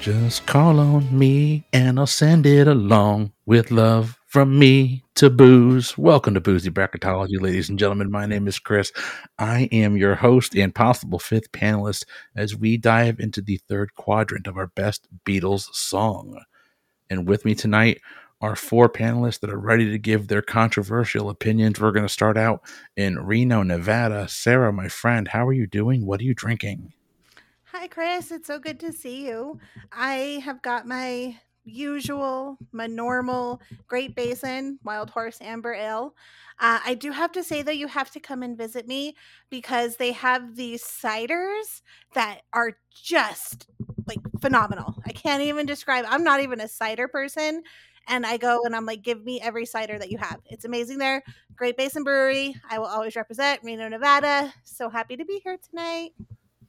[0.00, 5.98] Just call on me and I'll send it along with love from me to booze.
[5.98, 8.10] Welcome to Boozy Bracketology, ladies and gentlemen.
[8.10, 8.92] My name is Chris.
[9.38, 14.46] I am your host and possible fifth panelist as we dive into the third quadrant
[14.46, 16.40] of our best Beatles song.
[17.10, 18.00] And with me tonight
[18.40, 21.78] are four panelists that are ready to give their controversial opinions.
[21.78, 22.62] We're going to start out
[22.96, 24.28] in Reno, Nevada.
[24.28, 26.06] Sarah, my friend, how are you doing?
[26.06, 26.94] What are you drinking?
[27.72, 28.32] Hi, Chris.
[28.32, 29.60] It's so good to see you.
[29.92, 36.16] I have got my usual, my normal Great Basin Wild Horse Amber Ale.
[36.58, 39.14] Uh, I do have to say, though, you have to come and visit me
[39.50, 41.82] because they have these ciders
[42.14, 43.68] that are just
[44.08, 45.00] like phenomenal.
[45.06, 46.04] I can't even describe.
[46.08, 47.62] I'm not even a cider person.
[48.08, 50.40] And I go and I'm like, give me every cider that you have.
[50.46, 51.22] It's amazing there.
[51.54, 52.56] Great Basin Brewery.
[52.68, 54.52] I will always represent Reno, Nevada.
[54.64, 56.10] So happy to be here tonight.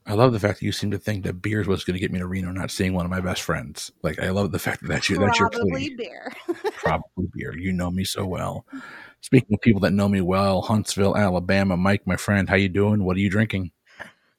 [0.06, 2.00] I love the fact that you seem to think that beer is what's going to
[2.00, 3.92] get me to Reno, not seeing one of my best friends.
[4.02, 5.94] Like I love the fact that that's your that's your Probably plea.
[5.96, 6.32] beer.
[6.72, 7.56] Probably beer.
[7.56, 8.66] You know me so well.
[9.20, 11.76] Speaking of people that know me well, Huntsville, Alabama.
[11.76, 13.04] Mike, my friend, how you doing?
[13.04, 13.70] What are you drinking?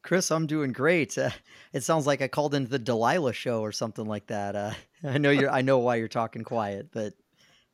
[0.02, 1.18] Chris, I'm doing great.
[1.18, 1.30] Uh,
[1.72, 4.56] it sounds like I called into the Delilah show or something like that.
[4.56, 5.50] Uh, I know you're.
[5.50, 7.14] I know why you're talking quiet, but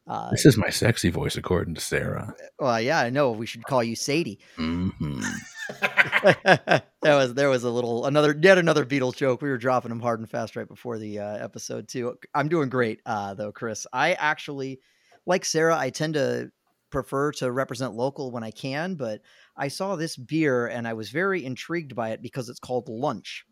[0.09, 2.33] uh, This is my sexy voice, according to Sarah.
[2.59, 3.31] well, yeah, I know.
[3.31, 4.39] We should call you Sadie.
[4.57, 5.21] hmm
[5.81, 9.41] that was there was a little another yet another Beatles joke.
[9.41, 12.15] We were dropping them hard and fast right before the uh, episode too.
[12.33, 13.85] I'm doing great uh, though, Chris.
[13.93, 14.79] I actually
[15.25, 15.77] like Sarah.
[15.77, 16.51] I tend to
[16.89, 19.21] prefer to represent local when I can, but
[19.55, 23.45] I saw this beer and I was very intrigued by it because it's called Lunch.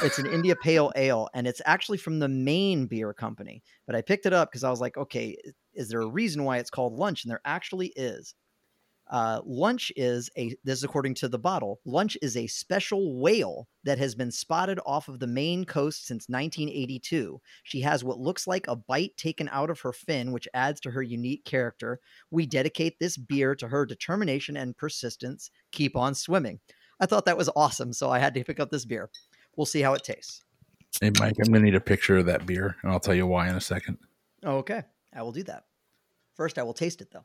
[0.00, 3.62] It's an India Pale Ale, and it's actually from the Maine Beer Company.
[3.86, 5.36] But I picked it up because I was like, okay,
[5.74, 7.24] is there a reason why it's called Lunch?
[7.24, 8.34] And there actually is.
[9.10, 11.80] Uh, lunch is a this is according to the bottle.
[11.84, 16.30] Lunch is a special whale that has been spotted off of the Maine coast since
[16.30, 17.38] 1982.
[17.64, 20.90] She has what looks like a bite taken out of her fin, which adds to
[20.92, 22.00] her unique character.
[22.30, 25.50] We dedicate this beer to her determination and persistence.
[25.72, 26.60] Keep on swimming.
[26.98, 29.10] I thought that was awesome, so I had to pick up this beer.
[29.56, 30.42] We'll see how it tastes.
[31.00, 33.26] Hey, Mike, I'm going to need a picture of that beer, and I'll tell you
[33.26, 33.98] why in a second.
[34.44, 34.82] Okay,
[35.14, 35.64] I will do that.
[36.34, 37.24] First, I will taste it though.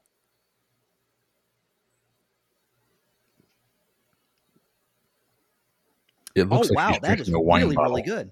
[6.36, 7.92] It Oh looks like wow, that is really bottle.
[7.92, 8.32] really good.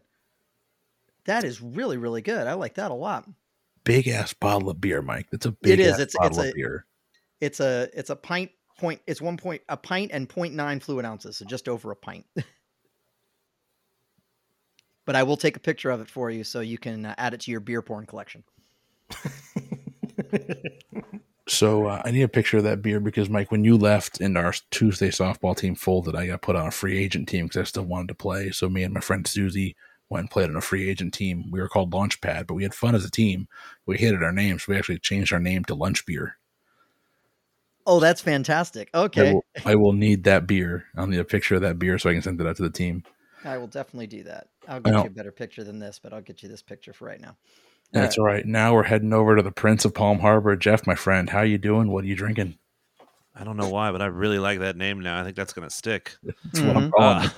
[1.26, 2.48] That is really really good.
[2.48, 3.28] I like that a lot.
[3.84, 5.28] Big ass bottle of beer, Mike.
[5.32, 5.94] That's a big is.
[5.94, 6.86] ass It's- bottle it's of a- beer.
[7.42, 9.02] It's a it's a pint point.
[9.08, 12.26] It's one point a pint and 0.9 fluid ounces, so just over a pint.
[15.06, 17.34] but I will take a picture of it for you so you can uh, add
[17.34, 18.44] it to your beer porn collection.
[21.48, 24.36] So uh, I need a picture of that beer because Mike, when you left and
[24.38, 27.64] our Tuesday softball team folded, I got put on a free agent team because I
[27.66, 28.50] still wanted to play.
[28.50, 29.76] So me and my friend Susie
[30.10, 31.52] went and played on a free agent team.
[31.52, 33.48] We were called Launchpad, but we had fun as a team.
[33.86, 34.68] We hated our names.
[34.68, 36.38] We actually changed our name to Lunch Beer.
[37.86, 38.90] Oh, that's fantastic.
[38.96, 40.86] I, Okay, will, I will need that beer.
[40.98, 42.72] I'll need a picture of that beer so I can send it out to the
[42.72, 43.04] team.
[43.46, 44.48] I will definitely do that.
[44.68, 47.06] I'll get you a better picture than this, but I'll get you this picture for
[47.06, 47.38] right now.
[47.92, 48.46] That's all right.
[48.46, 50.56] Now we're heading over to the Prince of Palm Harbor.
[50.56, 51.90] Jeff, my friend, how are you doing?
[51.92, 52.58] What are you drinking?
[53.36, 55.20] I don't know why, but I really like that name now.
[55.20, 56.16] I think that's going to stick.
[56.24, 56.92] That's what I'm Mhm.
[56.92, 57.30] calling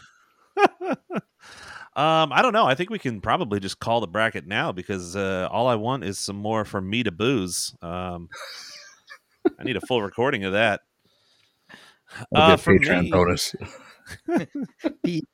[0.79, 0.95] Uh,
[1.95, 2.65] um, I don't know.
[2.65, 6.03] I think we can probably just call the bracket now because uh, all I want
[6.03, 7.75] is some more from me to booze.
[7.81, 8.29] Um,
[9.59, 10.81] I need a full recording of that.
[12.31, 13.55] We'll Uh, get for Patreon me- bonus.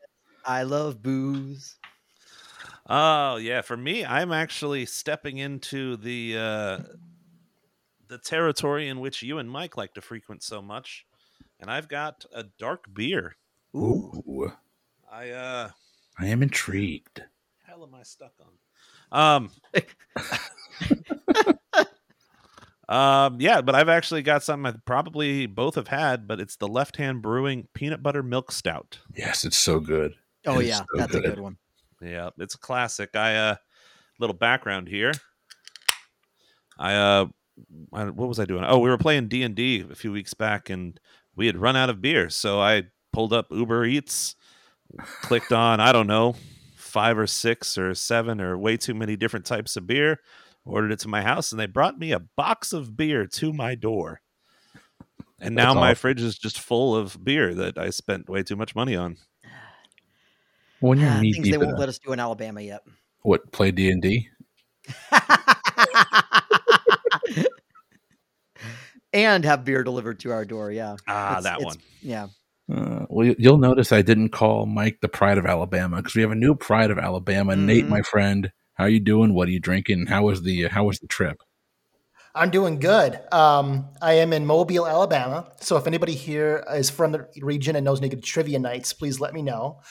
[0.45, 1.77] I love booze.
[2.89, 6.79] Oh yeah, for me, I'm actually stepping into the uh,
[8.07, 11.05] the territory in which you and Mike like to frequent so much,
[11.59, 13.37] and I've got a dark beer.
[13.75, 14.23] Ooh.
[14.27, 14.51] Ooh,
[15.11, 15.69] I uh,
[16.17, 17.23] I am intrigued.
[17.65, 18.51] hell am I stuck on?
[19.13, 19.51] Um,
[22.89, 26.67] um, yeah, but I've actually got something I probably both have had, but it's the
[26.67, 28.99] Left Hand Brewing Peanut Butter Milk Stout.
[29.15, 30.15] Yes, it's so good.
[30.45, 31.35] Oh yeah, so that's a good.
[31.35, 31.57] good one.
[32.01, 33.15] Yeah, it's a classic.
[33.15, 33.55] I uh,
[34.19, 35.13] little background here.
[36.77, 37.25] I uh,
[37.91, 38.63] I, what was I doing?
[38.65, 40.99] Oh, we were playing D and D a few weeks back, and
[41.35, 44.35] we had run out of beer, so I pulled up Uber Eats,
[45.21, 46.35] clicked on I don't know
[46.75, 50.19] five or six or seven or way too many different types of beer,
[50.63, 53.73] ordered it to my house, and they brought me a box of beer to my
[53.75, 54.21] door.
[55.39, 55.95] And now That's my awesome.
[55.95, 59.17] fridge is just full of beer that I spent way too much money on.
[60.83, 62.81] When you're Ah, knee things deep they won't a- let us do in Alabama yet.
[63.21, 64.27] what play D and D?
[69.13, 70.71] and have beer delivered to our door.
[70.71, 70.95] Yeah.
[71.07, 71.77] Ah, It's- that it's- one.
[72.01, 72.27] Yeah.
[72.73, 76.21] Uh, well, you- you'll notice I didn't call Mike the Pride of Alabama because we
[76.21, 77.55] have a new Pride of Alabama.
[77.55, 77.89] Nate, Mhm.
[77.89, 79.33] my friend, how are you doing?
[79.33, 80.07] What are you drinking?
[80.07, 81.37] How was the How was the trip?
[82.35, 83.19] I'm doing good.
[83.31, 85.51] Um, I am in Mobile, Alabama.
[85.59, 89.19] So if anybody here is from the region and knows any good trivia nights, please
[89.19, 89.81] let me know.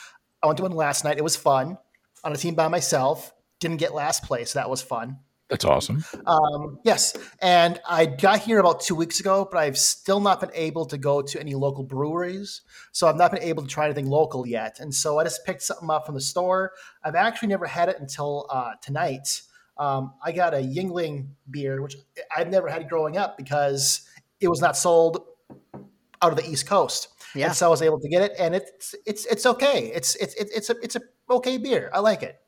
[0.43, 1.17] I went to one last night.
[1.17, 1.77] It was fun.
[2.23, 3.33] On a team by myself.
[3.59, 4.53] Didn't get last place.
[4.53, 5.19] That was fun.
[5.49, 6.03] That's awesome.
[6.25, 10.49] Um, yes, and I got here about two weeks ago, but I've still not been
[10.53, 12.61] able to go to any local breweries.
[12.91, 14.79] So I've not been able to try anything local yet.
[14.79, 16.71] And so I just picked something up from the store.
[17.03, 19.41] I've actually never had it until uh, tonight.
[19.77, 21.97] Um, I got a Yuengling beer, which
[22.35, 24.07] I've never had growing up because
[24.39, 25.23] it was not sold
[26.21, 27.09] out of the East Coast.
[27.35, 27.47] Yeah.
[27.47, 29.91] And so I was able to get it, and it's it's it's okay.
[29.93, 31.89] It's it's it's it's a it's a okay beer.
[31.93, 32.39] I like it.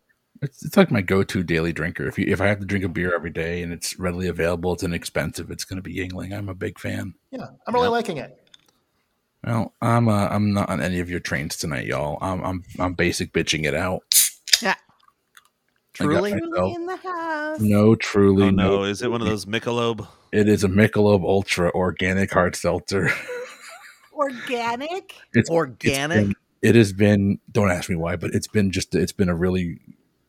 [0.42, 2.08] It's, it's like my go-to daily drinker.
[2.08, 4.74] If you if I have to drink a beer every day and it's readily available,
[4.74, 5.50] it's inexpensive.
[5.50, 6.38] It's going to be Yuengling.
[6.38, 7.14] I'm a big fan.
[7.32, 7.92] Yeah, I'm really Yep.
[7.92, 8.40] liking it.
[9.46, 12.18] Well, I'm uh, I'm not on any of your trains tonight, y'all.
[12.22, 14.02] I'm I'm I'm basic bitching it out.
[14.62, 14.76] Yeah.
[15.94, 16.34] Truly?
[16.34, 17.60] myself- Truly in the house.
[17.62, 18.84] No, truly, Oh no, no.
[18.84, 20.06] is it one of those Michelob?
[20.32, 23.10] It is a Michelob Ultra organic hard seltzer.
[24.16, 25.16] Organic.
[25.34, 26.26] It's it's Organic.
[26.28, 27.40] been- it has been.
[27.52, 28.96] Don't ask me why, but it's been just.
[28.96, 29.80] It's been a really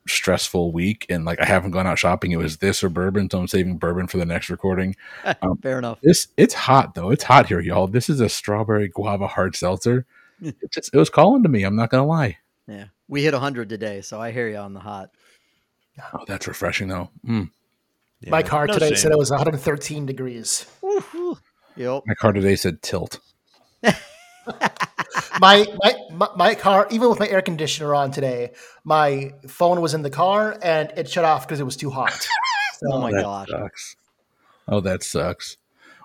[0.08, 2.30] stressful week, and like I haven't gone out shopping.
[2.32, 4.96] It was this or bourbon, so I'm saving bourbon for the next recording.
[5.42, 5.98] um, Fair enough.
[6.02, 7.10] This it's hot though.
[7.10, 7.86] It's hot here, y'all.
[7.86, 10.04] This is a strawberry guava hard seltzer.
[10.42, 11.62] It just it was calling to me.
[11.62, 12.36] I'm not gonna lie.
[12.68, 12.86] Yeah.
[13.08, 15.10] We hit 100 today, so I hear you on the hot.
[16.12, 17.08] Oh, that's refreshing though.
[17.26, 17.48] Mm.
[18.20, 18.96] Yeah, My car no today shame.
[18.96, 20.66] said it was 113 degrees.
[21.76, 22.02] Yep.
[22.06, 23.20] My car today said tilt.
[25.40, 28.52] My, my my my car, even with my air conditioner on today,
[28.84, 32.26] my phone was in the car and it shut off because it was too hot.
[32.84, 33.48] Oh my that gosh.
[33.48, 33.96] sucks.
[34.68, 35.56] Oh, that sucks.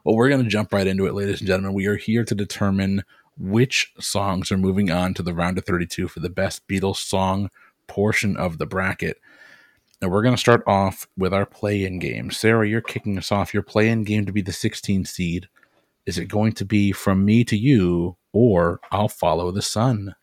[0.05, 1.73] Well, we're going to jump right into it, ladies and gentlemen.
[1.73, 3.03] We are here to determine
[3.37, 7.49] which songs are moving on to the round of 32 for the best Beatles song
[7.87, 9.17] portion of the bracket.
[10.01, 12.31] And we're going to start off with our play in game.
[12.31, 13.53] Sarah, you're kicking us off.
[13.53, 15.49] Your play in game to be the 16 seed.
[16.11, 20.13] Is it going to be from me to you or I'll follow the sun?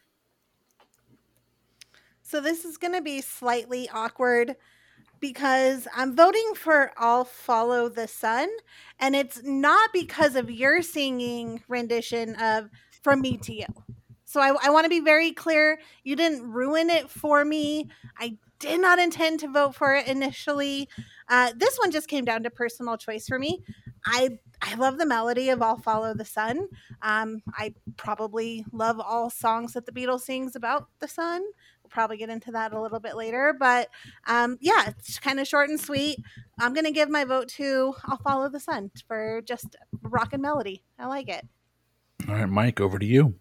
[2.20, 4.56] So this is going to be slightly awkward
[5.18, 8.50] because I'm voting for I'll Follow the Sun.
[9.00, 12.68] And it's not because of your singing rendition of
[13.02, 13.64] From Me to You.
[14.26, 15.80] So I, I want to be very clear.
[16.04, 17.88] You didn't ruin it for me.
[18.18, 20.86] I did not intend to vote for it initially.
[21.30, 23.64] Uh, this one just came down to personal choice for me.
[24.04, 26.68] I I love the melody of "I'll Follow the Sun."
[27.02, 31.42] Um, I probably love all songs that the Beatles sings about the sun.
[31.82, 33.88] We'll probably get into that a little bit later, but
[34.26, 36.18] um, yeah, it's kind of short and sweet.
[36.58, 40.82] I'm gonna give my vote to "I'll Follow the Sun" for just rock and melody.
[40.98, 41.46] I like it.
[42.28, 43.36] All right, Mike, over to you.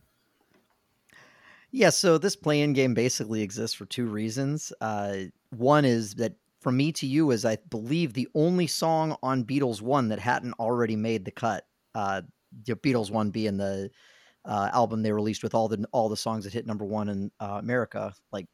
[1.71, 4.71] Yeah, so this play-in game basically exists for two reasons.
[4.79, 5.17] Uh,
[5.49, 6.33] one is that
[6.67, 10.51] "From Me to You" is, I believe, the only song on Beatles One that hadn't
[10.59, 11.63] already made the cut.
[11.95, 12.23] Uh,
[12.65, 13.89] the Beatles One being the
[14.43, 17.31] uh, album they released with all the all the songs that hit number one in
[17.39, 18.13] uh, America.
[18.33, 18.47] Like,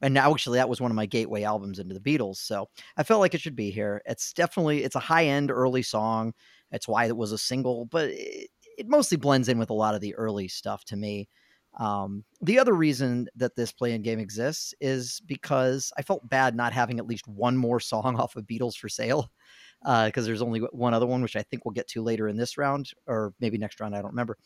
[0.00, 2.38] and actually that was one of my gateway albums into the Beatles.
[2.38, 4.02] So I felt like it should be here.
[4.04, 6.32] It's definitely it's a high end early song.
[6.72, 9.94] That's why it was a single, but it, it mostly blends in with a lot
[9.94, 11.28] of the early stuff to me.
[11.78, 16.72] Um, the other reason that this play-in game exists is because I felt bad not
[16.72, 19.30] having at least one more song off of Beatles for sale.
[19.82, 22.36] Uh, because there's only one other one, which I think we'll get to later in
[22.36, 23.96] this round, or maybe next round.
[23.96, 24.36] I don't remember.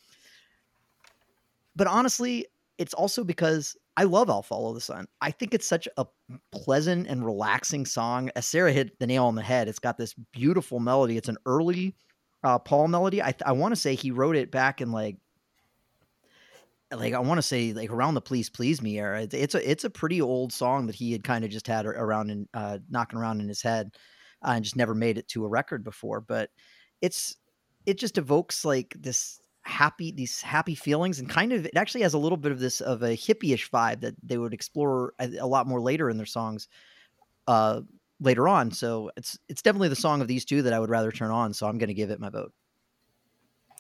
[1.74, 2.46] But honestly,
[2.78, 5.06] it's also because I love I'll Follow the Sun.
[5.20, 6.06] I think it's such a
[6.52, 8.30] pleasant and relaxing song.
[8.36, 11.16] As Sarah hit the nail on the head, it's got this beautiful melody.
[11.16, 11.96] It's an early
[12.42, 13.22] uh, Paul melody.
[13.22, 15.16] I, I want to say he wrote it back in like
[16.94, 19.26] like I want to say like around the "Please Please Me" era.
[19.30, 22.30] It's, a it's a pretty old song that he had kind of just had around
[22.30, 23.90] and uh, knocking around in his head,
[24.44, 26.20] uh, and just never made it to a record before.
[26.20, 26.50] But
[27.00, 27.36] it's
[27.86, 32.12] it just evokes like this happy these happy feelings and kind of it actually has
[32.12, 35.46] a little bit of this of a hippie-ish vibe that they would explore a, a
[35.46, 36.68] lot more later in their songs
[37.46, 37.80] uh
[38.20, 41.10] later on so it's it's definitely the song of these two that i would rather
[41.10, 42.52] turn on so i'm going to give it my vote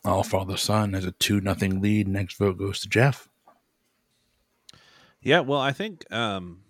[0.04, 0.22] I'll
[0.56, 2.06] Son has a two nothing lead.
[2.06, 3.28] Next vote goes to Jeff.
[5.22, 6.60] Yeah, well, I think um,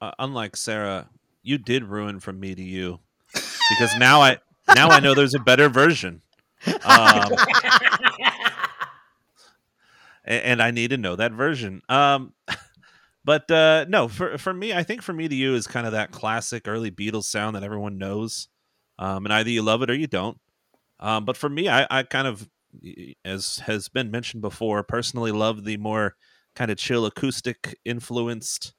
[0.00, 1.08] uh, unlike Sarah,
[1.42, 3.00] you did ruin from me to you
[3.32, 4.38] because now I
[4.74, 6.22] now I know there's a better version,
[6.84, 7.32] um,
[10.24, 11.82] and I need to know that version.
[11.88, 12.32] Um,
[13.24, 15.92] but uh, no, for for me, I think for me to you is kind of
[15.92, 18.46] that classic early Beatles sound that everyone knows,
[19.00, 20.38] um, and either you love it or you don't.
[21.00, 22.48] Um, but for me, I, I kind of
[23.24, 26.16] as has been mentioned before, personally love the more
[26.54, 28.74] kind of chill acoustic influenced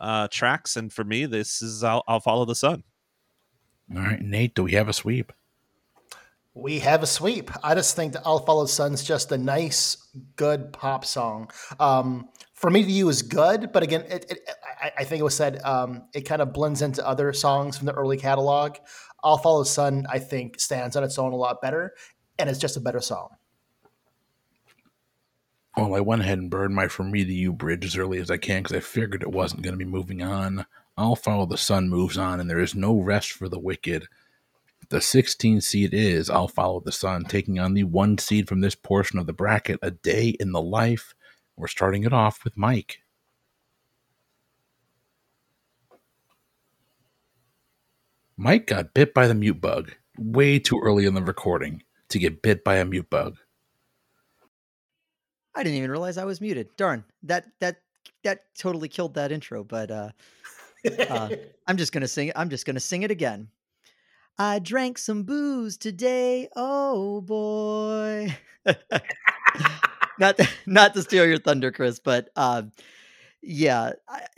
[0.00, 2.84] uh, tracks, and for me, this is I'll, I'll follow the sun.
[3.94, 5.32] All right, Nate, do we have a sweep?
[6.54, 7.50] We have a sweep.
[7.64, 9.96] I just think that I'll Follow the Sun's just a nice,
[10.36, 11.50] good pop song.
[11.80, 15.24] Um, for me to you is good, but again, it, it, I, I, think it
[15.24, 18.76] was said um, it kind of blends into other songs from the early catalog.
[19.24, 21.94] I'll Follow the Sun, I think, stands on its own a lot better,
[22.38, 23.30] and it's just a better song.
[25.76, 28.30] Well, I went ahead and burned my From Me to You bridge as early as
[28.30, 30.66] I can because I figured it wasn't going to be moving on.
[30.96, 34.06] I'll Follow the Sun moves on, and there is no rest for the wicked.
[34.88, 38.76] The 16 seed is I'll Follow the Sun, taking on the one seed from this
[38.76, 41.14] portion of the bracket, A Day in the Life.
[41.56, 42.98] We're starting it off with Mike.
[48.36, 52.42] Mike got bit by the mute bug way too early in the recording to get
[52.42, 53.36] bit by a mute bug.
[55.54, 56.68] I didn't even realize I was muted.
[56.76, 57.76] Darn, that that
[58.24, 59.62] that totally killed that intro.
[59.64, 60.10] But uh,
[61.08, 61.30] uh,
[61.66, 62.36] I'm just gonna sing it.
[62.36, 63.48] I'm just gonna sing it again.
[64.36, 66.48] I drank some booze today.
[66.56, 68.36] Oh boy.
[70.18, 72.62] not not to steal your thunder, Chris, but uh,
[73.42, 73.92] yeah,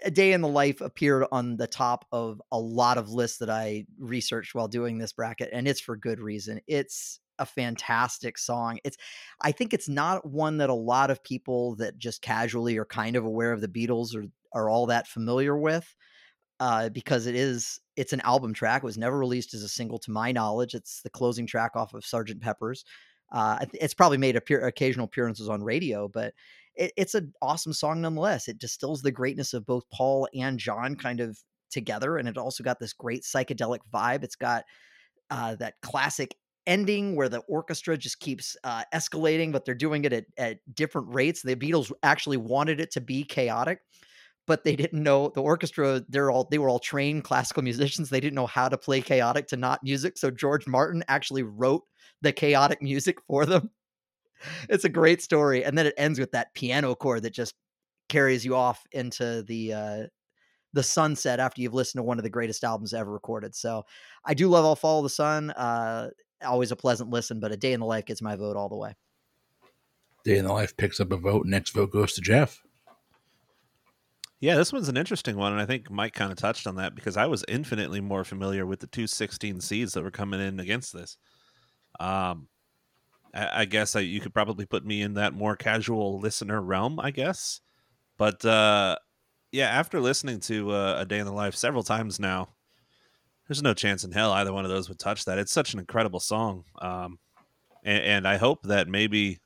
[0.04, 3.49] a day in the life appeared on the top of a lot of lists that
[3.49, 6.61] I researched while doing this bracket, and it's for good reason.
[6.66, 8.78] It's a fantastic song.
[8.85, 8.97] It's
[9.40, 13.16] I think it's not one that a lot of people that just casually are kind
[13.16, 15.95] of aware of the Beatles are are all that familiar with.
[16.59, 18.83] Uh, because it is it's an album track.
[18.83, 20.75] It was never released as a single to my knowledge.
[20.75, 22.85] It's the closing track off of Sergeant Pepper's.
[23.33, 26.33] Uh, it's probably made appear, occasional appearances on radio, but
[26.75, 28.49] it, it's an awesome song nonetheless.
[28.49, 31.38] It distills the greatness of both Paul and John kind of
[31.71, 34.23] together, and it also got this great psychedelic vibe.
[34.23, 34.64] It's got
[35.31, 40.12] uh, that classic ending where the orchestra just keeps uh, escalating, but they're doing it
[40.12, 41.42] at, at different rates.
[41.42, 43.80] The Beatles actually wanted it to be chaotic,
[44.46, 46.02] but they didn't know the orchestra.
[46.08, 48.11] They're all they were all trained classical musicians.
[48.11, 50.18] They didn't know how to play chaotic to not music.
[50.18, 51.82] So George Martin actually wrote
[52.23, 53.70] the chaotic music for them.
[54.68, 57.54] It's a great story, and then it ends with that piano chord that just
[58.11, 60.02] carries you off into the uh,
[60.75, 63.54] the sunset after you've listened to one of the greatest albums ever recorded.
[63.54, 63.85] So
[64.26, 65.50] I do love I'll Follow the Sun.
[65.52, 66.11] Uh,
[66.45, 68.76] always a pleasant listen, but a day in the life gets my vote all the
[68.76, 68.95] way.
[70.25, 71.47] Day in the life picks up a vote.
[71.47, 72.62] Next vote goes to Jeff.
[74.38, 76.95] Yeah, this one's an interesting one, and I think Mike kind of touched on that
[76.95, 80.61] because I was infinitely more familiar with the two 16 seeds that were coming in
[80.61, 81.16] against this.
[81.99, 82.49] Um,
[83.33, 87.00] I, I guess I, you could probably put me in that more casual listener realm,
[87.00, 87.61] I guess.
[88.19, 88.97] But uh,
[89.52, 92.49] yeah, after listening to uh, A Day in the Life several times now,
[93.47, 95.38] there's no chance in hell either one of those would touch that.
[95.38, 97.19] It's such an incredible song, um,
[97.85, 99.38] and, and, I hope that maybe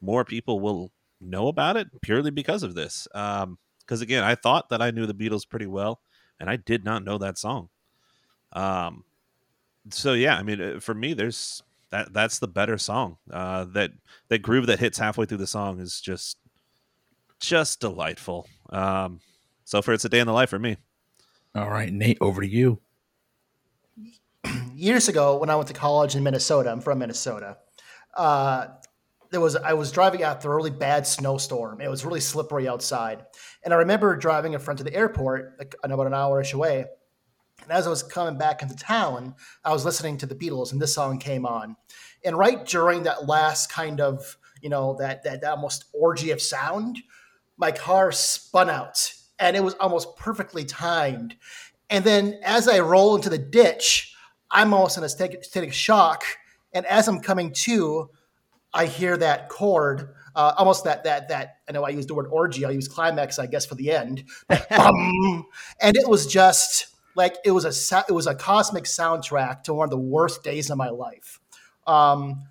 [0.00, 3.06] more people will know about it purely because of this.
[3.12, 3.58] Because um,
[4.02, 6.00] again, I thought that I knew the Beatles pretty well,
[6.40, 7.68] and I did not know that song.
[8.52, 9.04] Um,
[9.90, 13.18] so yeah, I mean, uh, for me, there's that that's the better song.
[13.30, 13.92] Uh, that
[14.28, 16.36] that groove that hits halfway through the song is just
[17.38, 18.48] just delightful.
[18.70, 19.20] Um,
[19.64, 20.76] so for it's a day in the life for me.
[21.54, 22.80] All right, Nate, over to you
[24.80, 27.58] years ago when I went to college in Minnesota, I'm from Minnesota.
[28.16, 28.68] Uh,
[29.30, 31.80] there was I was driving out through a really bad snowstorm.
[31.80, 33.24] It was really slippery outside,
[33.62, 36.86] and I remember driving in front of the airport, like about an hourish away.
[37.62, 39.34] And as I was coming back into town,
[39.64, 41.76] I was listening to the Beatles, and this song came on.
[42.24, 46.42] And right during that last kind of you know that that, that almost orgy of
[46.42, 46.98] sound,
[47.56, 51.36] my car spun out, and it was almost perfectly timed.
[51.88, 54.09] And then as I roll into the ditch,
[54.50, 56.24] I'm almost in a state of shock.
[56.72, 58.10] And as I'm coming to,
[58.72, 61.56] I hear that chord, uh, almost that that that.
[61.68, 62.64] I know I used the word orgy.
[62.64, 64.24] I use climax, I guess, for the end.
[64.48, 65.44] and
[65.96, 69.90] it was just like it was a it was a cosmic soundtrack to one of
[69.90, 71.40] the worst days of my life.
[71.86, 72.44] Um,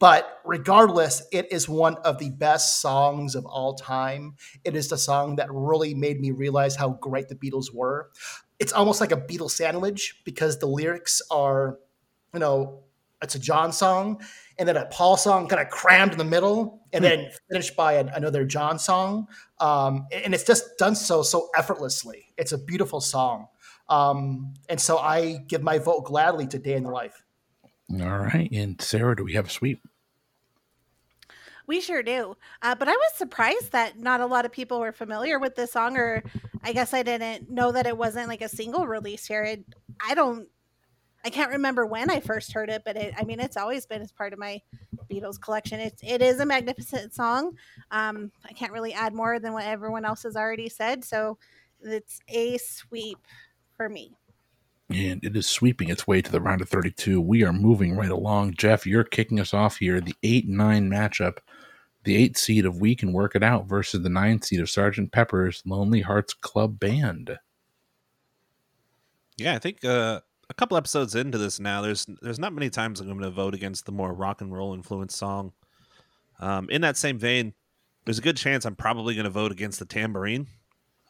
[0.00, 4.34] but regardless, it is one of the best songs of all time.
[4.64, 8.10] It is the song that really made me realize how great the Beatles were
[8.62, 11.80] it's almost like a Beatles sandwich because the lyrics are,
[12.32, 12.84] you know,
[13.20, 14.22] it's a John song
[14.56, 17.94] and then a Paul song kind of crammed in the middle and then finished by
[17.94, 19.26] an, another John song.
[19.58, 22.26] Um, and it's just done so so effortlessly.
[22.38, 23.48] It's a beautiful song.
[23.88, 27.20] Um, and so I give my vote gladly to Day in the Life.
[28.00, 28.48] All right.
[28.52, 29.80] And Sarah, do we have a sweep?
[31.66, 32.36] We sure do.
[32.60, 35.72] Uh, but I was surprised that not a lot of people were familiar with this
[35.72, 36.22] song, or
[36.62, 39.44] I guess I didn't know that it wasn't like a single release here.
[39.44, 39.64] It,
[40.04, 40.48] I don't,
[41.24, 44.02] I can't remember when I first heard it, but it, I mean, it's always been
[44.02, 44.60] as part of my
[45.10, 45.78] Beatles collection.
[45.78, 47.56] It's it is a magnificent song.
[47.90, 51.38] Um, I can't really add more than what everyone else has already said, so
[51.80, 53.18] it's a sweep
[53.76, 54.16] for me.
[54.90, 57.20] And it is sweeping its way to the round of 32.
[57.20, 58.54] We are moving right along.
[58.54, 60.00] Jeff, you're kicking us off here.
[60.00, 61.38] The 8 9 matchup.
[62.04, 65.12] The 8 seed of We Can Work It Out versus the 9 seed of Sergeant
[65.12, 67.38] Pepper's Lonely Hearts Club Band.
[69.36, 73.00] Yeah, I think uh, a couple episodes into this now, there's there's not many times
[73.00, 75.52] I'm going to vote against the more rock and roll influenced song.
[76.40, 77.54] Um, in that same vein,
[78.04, 80.46] there's a good chance I'm probably going to vote against the tambourine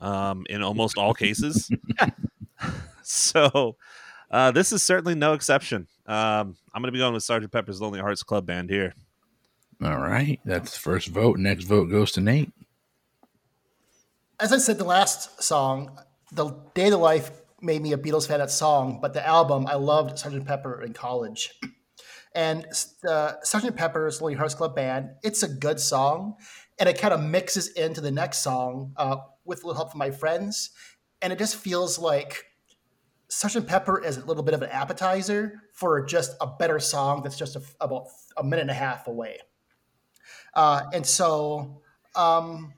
[0.00, 1.70] um, in almost all cases.
[3.02, 3.76] so
[4.30, 5.88] uh, this is certainly no exception.
[6.06, 8.94] Um, I'm going to be going with Sergeant Pepper's Lonely Hearts Club Band here.
[9.84, 11.38] All right, that's the first vote.
[11.38, 12.52] Next vote goes to Nate.
[14.38, 15.98] As I said, the last song,
[16.30, 18.38] "The Day of the Life," made me a Beatles fan.
[18.38, 21.58] That song, but the album, I loved Sergeant Pepper in college,
[22.32, 22.64] and
[23.02, 25.10] the Sergeant Pepper's Lonely Hearts Club Band.
[25.24, 26.36] It's a good song,
[26.78, 29.98] and it kind of mixes into the next song uh, with a little help from
[29.98, 30.70] my friends,
[31.20, 32.44] and it just feels like
[33.28, 37.38] Sergeant Pepper is a little bit of an appetizer for just a better song that's
[37.38, 39.38] just a, about a minute and a half away.
[40.54, 41.82] Uh, and so,
[42.14, 42.75] um,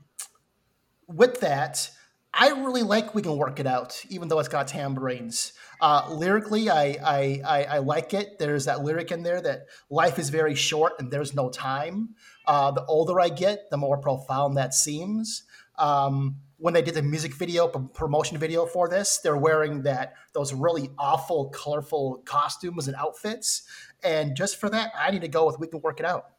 [1.08, 1.90] with that,
[2.32, 5.52] I really like We Can Work It Out, even though it's got tambourines.
[5.80, 8.38] Uh, lyrically, I, I, I, I, like it.
[8.38, 12.14] There's that lyric in there that life is very short and there's no time.
[12.46, 15.44] Uh, the older I get, the more profound that seems.
[15.78, 20.54] Um, when they did the music video promotion video for this they're wearing that those
[20.54, 23.64] really awful colorful costumes and outfits
[24.02, 26.33] and just for that i need to go with we can work it out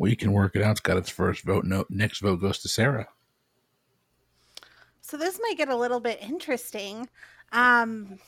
[0.00, 2.68] we can work it out it's got its first vote no next vote goes to
[2.68, 3.06] sarah
[5.00, 7.08] so this might get a little bit interesting
[7.52, 8.18] um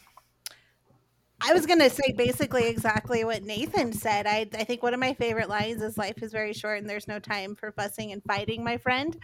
[1.45, 4.29] I was going to say basically exactly what Nathan said.
[4.29, 7.09] I, I think one of my favorite lines is life is very short and there's
[7.09, 9.17] no time for fussing and fighting, my friend.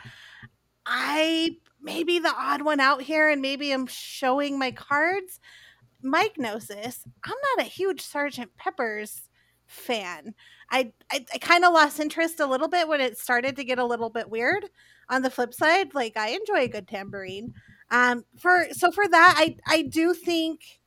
[0.85, 5.38] I may be the odd one out here and maybe I'm showing my cards.
[6.03, 7.05] Mike knows this.
[7.25, 9.28] I'm not a huge Sergeant Pepper's
[9.68, 10.35] fan.
[10.70, 13.78] I I, I kind of lost interest a little bit when it started to get
[13.78, 14.66] a little bit weird.
[15.11, 17.54] On the flip side, like I enjoy a good tambourine.
[17.90, 20.81] Um for so for that I I do think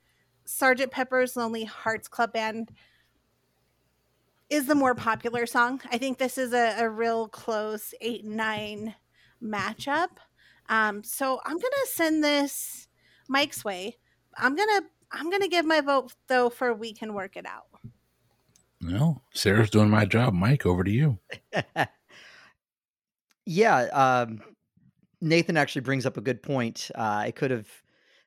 [0.45, 2.71] Sergeant Pepper's Lonely Hearts Club Band
[4.49, 5.81] is the more popular song.
[5.91, 8.95] I think this is a, a real close eight nine
[9.41, 10.09] matchup.
[10.69, 12.87] Um, so I'm gonna send this
[13.29, 13.97] Mike's way.
[14.37, 17.70] I'm gonna I'm gonna give my vote though for we can work it out.
[18.83, 20.33] Well, Sarah's doing my job.
[20.33, 21.19] Mike, over to you.
[23.45, 24.41] yeah, um,
[25.21, 26.89] Nathan actually brings up a good point.
[26.95, 27.67] Uh, I could have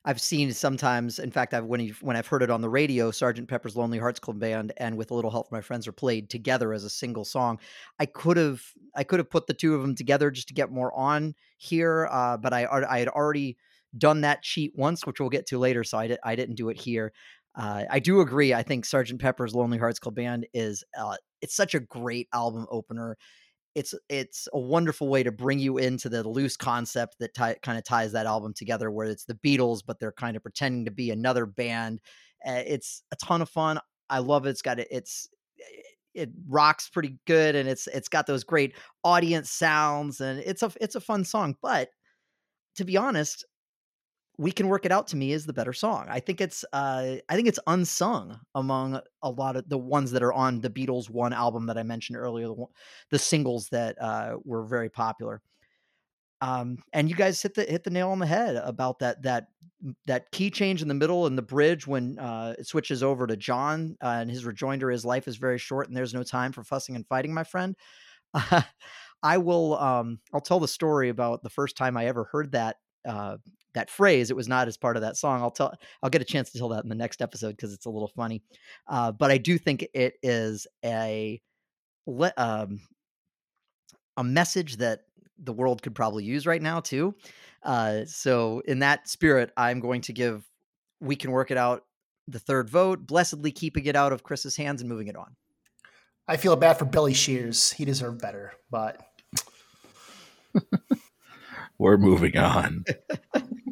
[0.06, 3.10] I've seen sometimes, in fact, I've when he, when I've heard it on the radio,
[3.10, 5.92] Sergeant Pepper's Lonely Hearts Club Band and with a little help from my friends are
[5.92, 7.58] played together as a single song.
[7.98, 8.62] I could have
[8.94, 12.08] I could have put the two of them together just to get more on here,
[12.10, 13.56] uh, but I I had already
[13.96, 16.68] done that cheat once, which we'll get to later, so I di- I didn't do
[16.68, 17.12] it here.
[17.56, 18.52] Uh, I do agree.
[18.52, 22.66] I think Sergeant Pepper's Lonely Hearts Club Band is uh, it's such a great album
[22.70, 23.16] opener
[23.74, 27.78] it's it's a wonderful way to bring you into the loose concept that t- kind
[27.78, 30.90] of ties that album together where it's the beatles but they're kind of pretending to
[30.90, 32.00] be another band
[32.46, 33.78] uh, it's a ton of fun
[34.10, 35.28] i love it it's got it it's
[36.14, 40.70] it rocks pretty good and it's it's got those great audience sounds and it's a
[40.80, 41.88] it's a fun song but
[42.76, 43.44] to be honest
[44.36, 46.06] we can work it out to me is the better song.
[46.08, 50.22] I think it's uh I think it's unsung among a lot of the ones that
[50.22, 52.66] are on the Beatles one album that I mentioned earlier, the,
[53.10, 55.40] the singles that uh were very popular.
[56.40, 59.48] Um and you guys hit the hit the nail on the head about that that
[60.06, 63.36] that key change in the middle and the bridge when uh it switches over to
[63.36, 66.64] John uh, and his rejoinder is life is very short and there's no time for
[66.64, 67.76] fussing and fighting, my friend.
[69.22, 72.76] I will um I'll tell the story about the first time I ever heard that
[73.06, 73.36] uh,
[73.74, 74.30] that phrase.
[74.30, 75.42] It was not as part of that song.
[75.42, 75.74] I'll tell.
[76.02, 78.10] I'll get a chance to tell that in the next episode because it's a little
[78.16, 78.42] funny.
[78.88, 81.40] Uh, but I do think it is a
[82.36, 82.80] um,
[84.16, 85.00] a message that
[85.38, 87.14] the world could probably use right now too.
[87.62, 90.44] Uh, so in that spirit, I'm going to give
[91.00, 91.84] "We Can Work It Out"
[92.28, 95.36] the third vote, blessedly keeping it out of Chris's hands and moving it on.
[96.26, 97.72] I feel bad for Billy Shears.
[97.72, 98.98] He deserved better, but
[101.78, 102.84] we're moving on.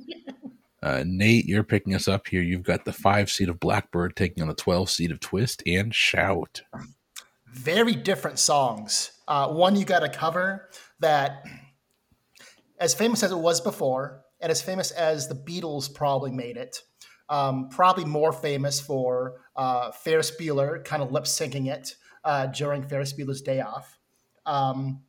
[0.83, 2.43] Uh, Nate, you're picking us up here.
[2.43, 5.95] You've got the five seat of Blackbird taking on the 12 seat of Twist and
[5.95, 6.63] Shout.
[7.47, 9.13] Very different songs.
[9.29, 10.69] Uh, one you got to cover
[10.99, 11.45] that,
[12.79, 16.83] as famous as it was before, and as famous as the Beatles probably made it,
[17.29, 22.83] um, probably more famous for uh, Ferris Bueller kind of lip syncing it uh, during
[22.83, 23.99] Ferris Bueller's Day Off.
[24.45, 25.03] Um,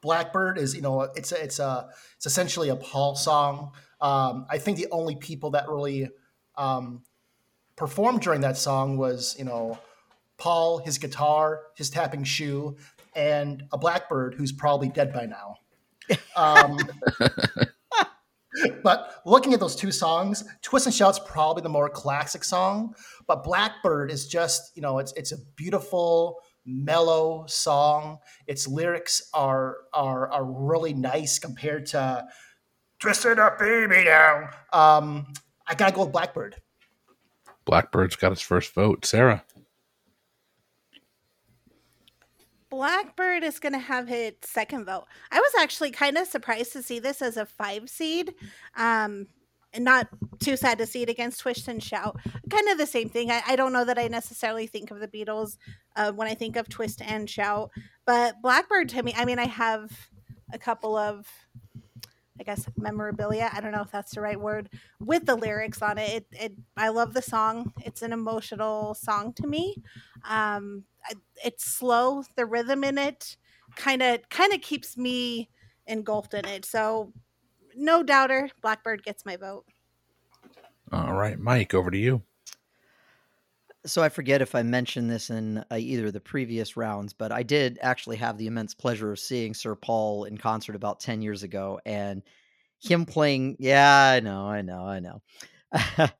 [0.00, 3.72] Blackbird is, you know, it's a, it's a it's essentially a Paul song.
[4.00, 6.08] Um, I think the only people that really
[6.56, 7.02] um,
[7.76, 9.78] performed during that song was, you know,
[10.38, 12.76] Paul, his guitar, his tapping shoe,
[13.14, 15.56] and a blackbird who's probably dead by now.
[16.34, 16.78] Um,
[18.82, 22.94] but looking at those two songs, Twist and Shout's probably the more classic song,
[23.26, 28.18] but Blackbird is just, you know, it's it's a beautiful, mellow song.
[28.46, 32.26] Its lyrics are are are really nice compared to
[33.00, 34.50] Twisted Up Baby Now.
[34.72, 35.26] Um,
[35.66, 36.56] I gotta go with Blackbird.
[37.66, 39.04] Blackbird's got its first vote.
[39.04, 39.44] Sarah.
[42.68, 45.06] Blackbird is going to have its second vote.
[45.32, 48.32] I was actually kind of surprised to see this as a five seed.
[48.76, 49.26] Um,
[49.72, 50.08] and not
[50.40, 52.16] too sad to see it against Twist and Shout.
[52.50, 53.30] Kind of the same thing.
[53.30, 55.56] I, I don't know that I necessarily think of the Beatles
[55.96, 57.70] uh, when I think of Twist and Shout,
[58.04, 59.92] but Blackbird to me, I mean, I have
[60.52, 61.26] a couple of,
[62.40, 63.50] I guess, memorabilia.
[63.52, 66.10] I don't know if that's the right word with the lyrics on it.
[66.10, 67.72] It, it I love the song.
[67.84, 69.76] It's an emotional song to me.
[70.28, 72.24] Um, I- it's slow.
[72.36, 73.36] The rhythm in it
[73.76, 75.50] kind of kind of keeps me
[75.86, 76.64] engulfed in it.
[76.64, 77.12] So
[77.76, 79.66] no doubter, Blackbird gets my vote.
[80.90, 82.22] All right, Mike, over to you.
[83.86, 87.32] So I forget if I mentioned this in uh, either of the previous rounds, but
[87.32, 91.22] I did actually have the immense pleasure of seeing Sir Paul in concert about 10
[91.22, 92.22] years ago and
[92.78, 93.56] him playing.
[93.58, 95.22] Yeah, I know, I know, I know.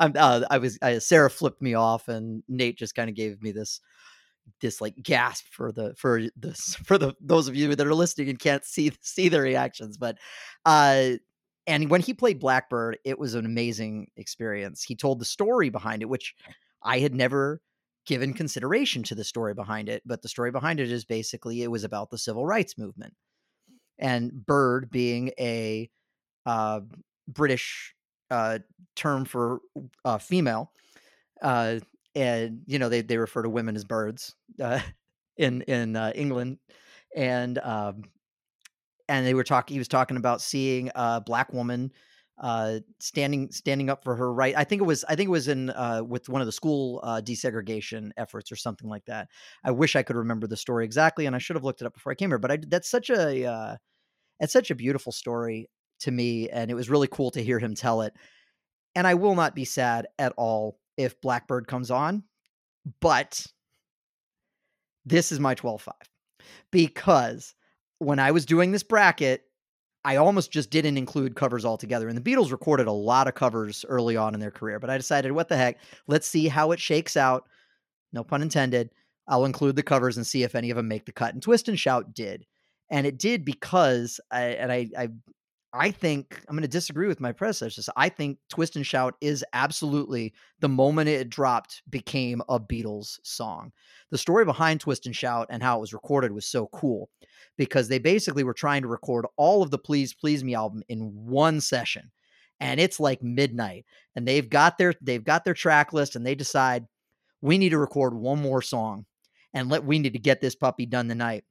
[0.00, 3.52] Uh, I was, I, Sarah flipped me off and Nate just kind of gave me
[3.52, 3.80] this,
[4.60, 8.28] this like gasp for the, for this, for the, those of you that are listening
[8.28, 9.96] and can't see, see the reactions.
[9.96, 10.18] But,
[10.66, 11.12] uh,
[11.66, 14.82] and when he played Blackbird, it was an amazing experience.
[14.82, 16.34] He told the story behind it, which
[16.84, 17.60] I had never
[18.06, 21.70] given consideration to the story behind it, but the story behind it is basically it
[21.70, 23.14] was about the civil rights movement.
[23.98, 25.88] And bird being a
[26.46, 26.80] uh,
[27.28, 27.94] British
[28.30, 28.60] uh,
[28.96, 29.60] term for
[30.04, 30.72] uh, female,
[31.42, 31.80] uh,
[32.14, 34.80] and you know they they refer to women as birds uh,
[35.36, 36.58] in in uh, England,
[37.16, 38.02] and um,
[39.08, 39.74] and they were talking.
[39.74, 41.92] He was talking about seeing a black woman
[42.38, 45.46] uh standing standing up for her right i think it was i think it was
[45.46, 49.28] in uh with one of the school uh desegregation efforts or something like that.
[49.62, 51.94] I wish i could remember the story exactly and i should have looked it up
[51.94, 53.76] before i came here but i that's such a uh
[54.40, 55.70] it's such a beautiful story
[56.00, 58.12] to me and it was really cool to hear him tell it
[58.96, 62.24] and i will not be sad at all if blackbird comes on
[63.00, 63.46] but
[65.06, 65.92] this is my 12-5
[66.72, 67.54] because
[67.98, 69.42] when i was doing this bracket
[70.04, 72.08] I almost just didn't include covers altogether.
[72.08, 74.98] And the Beatles recorded a lot of covers early on in their career, but I
[74.98, 75.78] decided, what the heck?
[76.06, 77.48] Let's see how it shakes out.
[78.12, 78.90] No pun intended.
[79.26, 81.32] I'll include the covers and see if any of them make the cut.
[81.32, 82.44] And Twist and Shout did.
[82.90, 85.08] And it did because I and I I
[85.76, 87.88] I think I'm going to disagree with my predecessors.
[87.96, 93.72] I think Twist and Shout is absolutely the moment it dropped became a Beatles song.
[94.12, 97.10] The story behind Twist and Shout and how it was recorded was so cool
[97.58, 101.00] because they basically were trying to record all of the Please Please Me album in
[101.12, 102.12] one session.
[102.60, 103.84] And it's like midnight
[104.14, 106.86] and they've got their they've got their track list and they decide
[107.42, 109.06] we need to record one more song
[109.52, 111.42] and let we need to get this puppy done tonight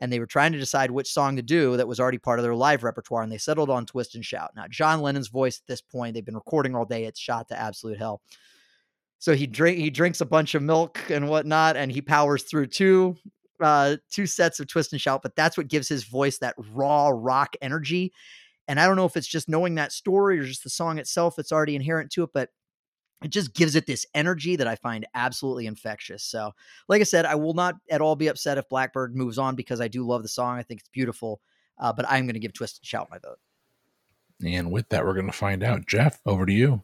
[0.00, 2.42] and they were trying to decide which song to do that was already part of
[2.42, 4.50] their live repertoire and they settled on twist and shout.
[4.56, 7.58] Now john lennon's voice at this point they've been recording all day it's shot to
[7.58, 8.20] absolute hell.
[9.18, 12.66] So he drink he drinks a bunch of milk and whatnot and he powers through
[12.66, 13.16] two
[13.60, 17.10] uh two sets of twist and shout but that's what gives his voice that raw
[17.12, 18.12] rock energy.
[18.68, 21.36] And i don't know if it's just knowing that story or just the song itself
[21.36, 22.50] that's already inherent to it but
[23.22, 26.22] it just gives it this energy that I find absolutely infectious.
[26.22, 26.52] So,
[26.88, 29.80] like I said, I will not at all be upset if Blackbird moves on because
[29.80, 30.58] I do love the song.
[30.58, 31.40] I think it's beautiful.
[31.78, 33.38] Uh, but I'm going to give Twist and Shout my vote.
[34.44, 35.86] And with that, we're going to find out.
[35.86, 36.82] Jeff, over to you.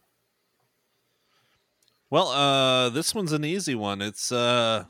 [2.10, 4.00] Well, uh, this one's an easy one.
[4.00, 4.84] It's uh,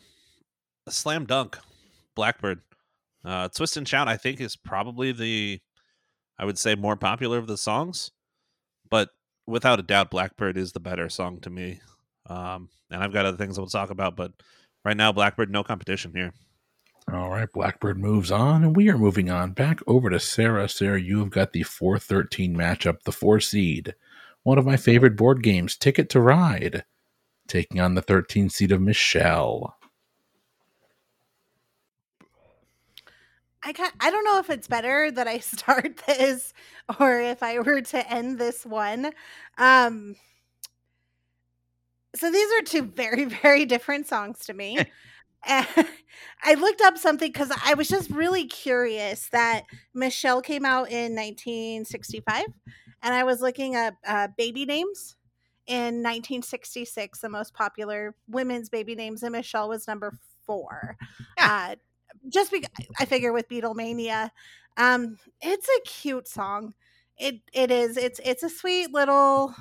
[0.87, 1.59] a slam dunk.
[2.15, 2.61] Blackbird.
[3.25, 5.61] Uh, Twist and Shout, I think, is probably the,
[6.39, 8.11] I would say, more popular of the songs.
[8.91, 9.11] But
[9.47, 11.81] without a doubt, Blackbird is the better song to me.
[12.29, 14.33] Um, and I've got other things we'll talk about, but
[14.85, 16.33] right now, Blackbird, no competition here.
[17.13, 20.69] All right, Blackbird moves on, and we are moving on back over to Sarah.
[20.69, 23.95] Sarah, you have got the 413 matchup, the four seed.
[24.43, 26.85] One of my favorite board games, Ticket to Ride,
[27.47, 29.77] taking on the 13 seed of Michelle.
[33.67, 36.55] I can I don't know if it's better that I start this
[37.01, 39.11] or if I were to end this one.
[39.59, 40.15] Um
[42.15, 44.79] so these are two very very different songs to me.
[45.49, 51.15] I looked up something because I was just really curious that Michelle came out in
[51.15, 52.47] 1965,
[53.03, 55.15] and I was looking up uh, baby names
[55.69, 60.97] in 1966, the most popular women's baby names, and Michelle was number four.
[61.39, 61.77] Uh,
[62.29, 64.31] just because I figure with Beatlemania,
[64.77, 66.75] um, it's a cute song.
[67.19, 67.97] It it is.
[67.97, 69.55] It's it's a sweet little.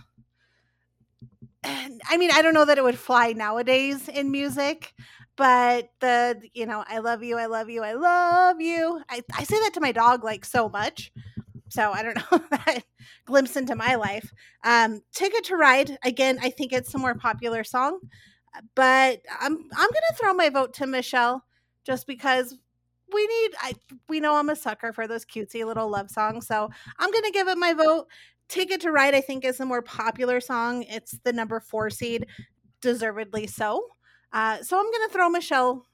[1.63, 4.93] I mean, I don't know that it would fly nowadays in music,
[5.35, 9.01] but the you know, I love you, I love you, I love you.
[9.09, 11.11] I, I say that to my dog like so much.
[11.69, 12.83] So I don't know that
[13.25, 14.31] glimpse into my life.
[14.63, 16.39] Um, Ticket to Ride again.
[16.41, 17.99] I think it's a more popular song,
[18.75, 21.43] but I'm I'm gonna throw my vote to Michelle
[21.85, 22.57] just because
[23.13, 23.73] we need I
[24.09, 26.47] we know I'm a sucker for those cutesy little love songs.
[26.47, 26.69] So
[26.99, 28.07] I'm gonna give it my vote.
[28.47, 30.83] Ticket to Ride, I think, is the more popular song.
[30.83, 32.27] It's the number four seed,
[32.81, 33.87] deservedly so.
[34.33, 35.85] Uh, so I'm gonna throw Michelle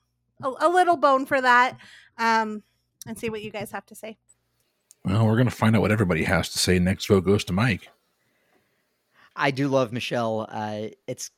[0.43, 1.77] a, a little bone for that,
[2.17, 2.63] um,
[3.08, 4.17] and see what you guys have to say.
[5.04, 6.77] Well, we're going to find out what everybody has to say.
[6.77, 7.89] Next vote goes to Mike.
[9.36, 10.45] I do love Michelle.
[10.49, 11.32] Uh, it's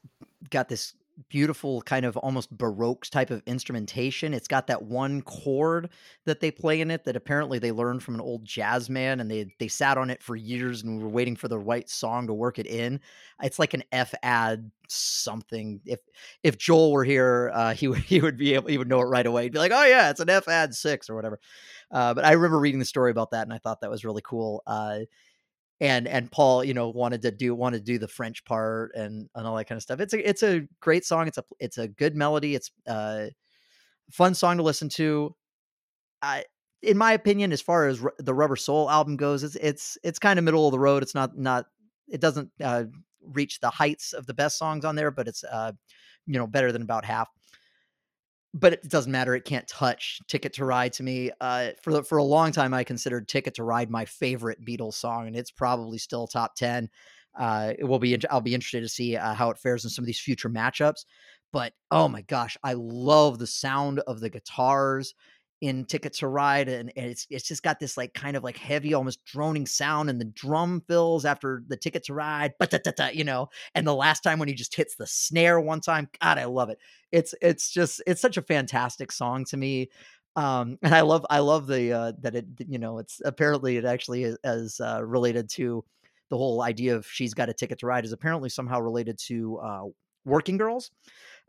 [0.49, 0.93] got this
[1.29, 4.33] beautiful kind of almost baroque type of instrumentation.
[4.33, 5.89] It's got that one chord
[6.25, 9.29] that they play in it that apparently they learned from an old jazz man and
[9.29, 12.33] they they sat on it for years and were waiting for the right song to
[12.33, 12.99] work it in.
[13.41, 15.81] It's like an F add something.
[15.85, 15.99] If
[16.43, 19.05] if Joel were here, uh, he would he would be able he would know it
[19.05, 19.43] right away.
[19.43, 21.39] He'd be like, "Oh yeah, it's an F add 6 or whatever."
[21.91, 24.21] Uh, but I remember reading the story about that and I thought that was really
[24.23, 24.63] cool.
[24.65, 24.99] Uh,
[25.79, 29.29] and and Paul, you know, wanted to do wanted to do the French part and
[29.35, 29.99] and all that kind of stuff.
[29.99, 31.27] It's a it's a great song.
[31.27, 32.55] It's a it's a good melody.
[32.55, 33.29] It's a uh,
[34.11, 35.35] fun song to listen to.
[36.21, 36.45] I
[36.81, 40.37] in my opinion, as far as the Rubber Soul album goes, it's it's it's kind
[40.37, 41.03] of middle of the road.
[41.03, 41.65] It's not not
[42.07, 42.85] it doesn't uh,
[43.21, 45.71] reach the heights of the best songs on there, but it's uh
[46.25, 47.29] you know better than about half
[48.53, 49.35] but it doesn't matter.
[49.35, 51.31] It can't touch Ticket to Ride to me.
[51.41, 55.27] Uh, for for a long time, I considered Ticket to Ride my favorite Beatles song,
[55.27, 56.89] and it's probably still top ten.
[57.37, 58.17] Uh, it will be.
[58.29, 61.05] I'll be interested to see uh, how it fares in some of these future matchups.
[61.51, 65.13] But oh my gosh, I love the sound of the guitars
[65.61, 68.93] in Ticket to Ride, and, it's it's just got this like kind of like heavy,
[68.93, 73.49] almost droning sound, and the drum fills after the Ticket to Ride, but you know.
[73.75, 76.69] And the last time when he just hits the snare one time, God, I love
[76.69, 76.79] it.
[77.11, 79.89] It's it's just it's such a fantastic song to me.
[80.35, 83.85] Um, and I love I love the uh, that it you know it's apparently it
[83.85, 85.83] actually is, is uh, related to
[86.29, 89.57] the whole idea of she's got a ticket to ride is apparently somehow related to
[89.59, 89.83] uh,
[90.25, 90.89] working girls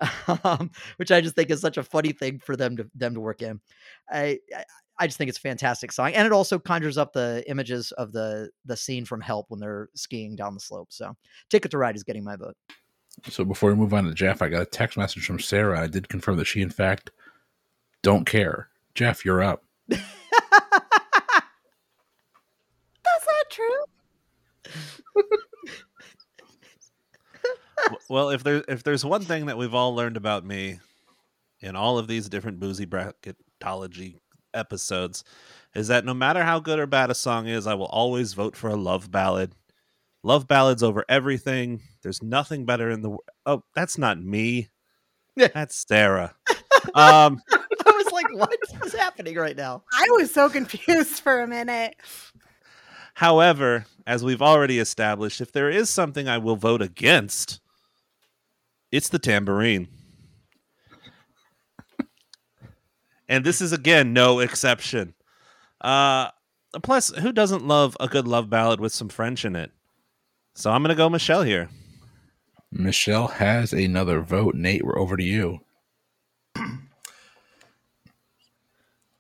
[0.45, 3.21] um, which I just think is such a funny thing for them to them to
[3.21, 3.61] work in.
[4.11, 4.39] I,
[4.99, 8.13] I just think it's a fantastic song, and it also conjures up the images of
[8.13, 10.89] the the scene from Help when they're skiing down the slope.
[10.91, 11.15] So,
[11.51, 12.57] Ticket to Ride is getting my vote.
[13.29, 15.81] So before we move on to Jeff, I got a text message from Sarah.
[15.81, 17.11] I did confirm that she, in fact,
[18.03, 18.69] don't care.
[18.95, 19.65] Jeff, you're up.
[19.89, 20.03] That's
[23.27, 23.85] not true.
[28.09, 30.81] well, if there if there's one thing that we've all learned about me
[31.61, 34.17] in all of these different boozy bracketology
[34.53, 35.25] episodes
[35.75, 38.57] is that no matter how good or bad a song is, I will always vote
[38.57, 39.55] for a love ballad.
[40.23, 41.83] Love ballads over everything.
[42.03, 43.29] There's nothing better in the world.
[43.45, 44.69] Oh, that's not me.
[45.37, 46.35] That's Sarah.
[46.95, 49.83] um, I was like, what is happening right now?
[49.93, 51.97] I was so confused for a minute.
[53.15, 57.61] However, as we've already established, if there is something I will vote against,
[58.95, 59.89] it's the tambourine.
[63.29, 65.15] and this is again no exception.
[65.81, 66.31] Uh
[66.83, 69.73] plus who doesn't love a good love ballad with some French in it?
[70.55, 71.69] So I'm going to go Michelle here.
[72.71, 74.55] Michelle has another vote.
[74.55, 75.61] Nate, we're over to you.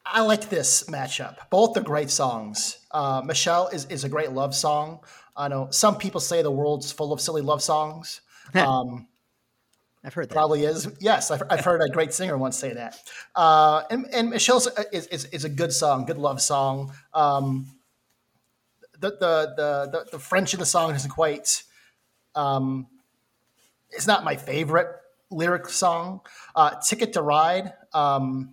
[0.06, 1.36] I like this matchup.
[1.50, 2.78] Both are great songs.
[2.92, 5.00] Uh, Michelle is, is a great love song.
[5.36, 8.20] I know some people say the world's full of silly love songs.
[8.54, 9.08] Um,
[10.04, 10.34] I've heard that.
[10.34, 10.86] Probably is.
[11.00, 12.98] Yes, I've, I've heard a great singer once say that.
[13.34, 16.92] Uh, and, and Michelle's is, is, is, a good song, good love song.
[17.14, 17.66] Um,
[19.00, 21.62] the, the, the, the, the French in the song isn't quite,
[22.34, 22.86] um,
[23.90, 24.88] it's not my favorite
[25.30, 26.20] lyric song.
[26.54, 28.50] Uh, Ticket to Ride, um,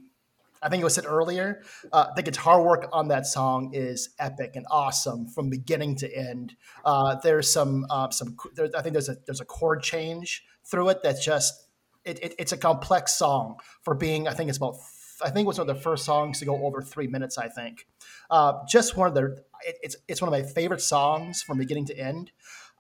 [0.62, 1.64] I think it was said earlier.
[1.92, 6.56] Uh, the guitar work on that song is epic and awesome from beginning to end.
[6.86, 10.90] Uh, there's some uh, some there, I think there's a there's a chord change through
[10.90, 11.68] it that's just
[12.06, 14.28] it, it, it's a complex song for being.
[14.28, 14.78] I think it's about
[15.24, 17.38] I think it was one of the first songs to go over three minutes.
[17.38, 17.88] I think
[18.30, 21.86] uh, just one of the it, it's it's one of my favorite songs from beginning
[21.86, 22.32] to end.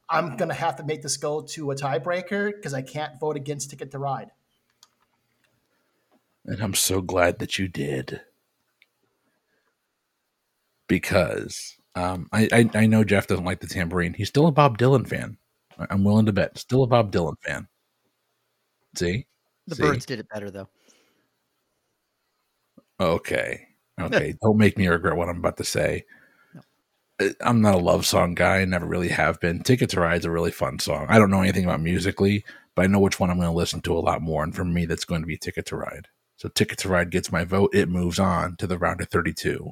[0.10, 3.70] I'm gonna have to make this go to a tiebreaker because I can't vote against
[3.70, 4.32] Ticket to Ride.
[6.46, 8.22] And I'm so glad that you did.
[10.88, 14.16] Because um, I, I, I know Jeff doesn't like the tambourine.
[14.16, 15.38] He's still a Bob Dylan fan.
[15.90, 16.58] I'm willing to bet.
[16.58, 17.68] Still a Bob Dylan fan.
[18.96, 19.26] See?
[19.68, 19.84] The See?
[19.84, 20.70] Byrds did it better though.
[23.00, 23.68] Okay.
[24.00, 24.36] Okay.
[24.42, 26.06] Don't make me regret what I'm about to say.
[26.54, 27.32] No.
[27.42, 28.64] I'm not a love song guy.
[28.66, 29.64] Never really have been.
[29.64, 31.08] Ticket to Ride's a really fun song.
[31.10, 32.44] I don't know anything about musically,
[32.76, 34.44] but I know which one I'm going to listen to a lot more.
[34.44, 36.08] And for me, that's going to be Ticket to Ride.
[36.38, 37.74] So Ticket to Ride gets my vote.
[37.74, 39.72] It moves on to the round of 32.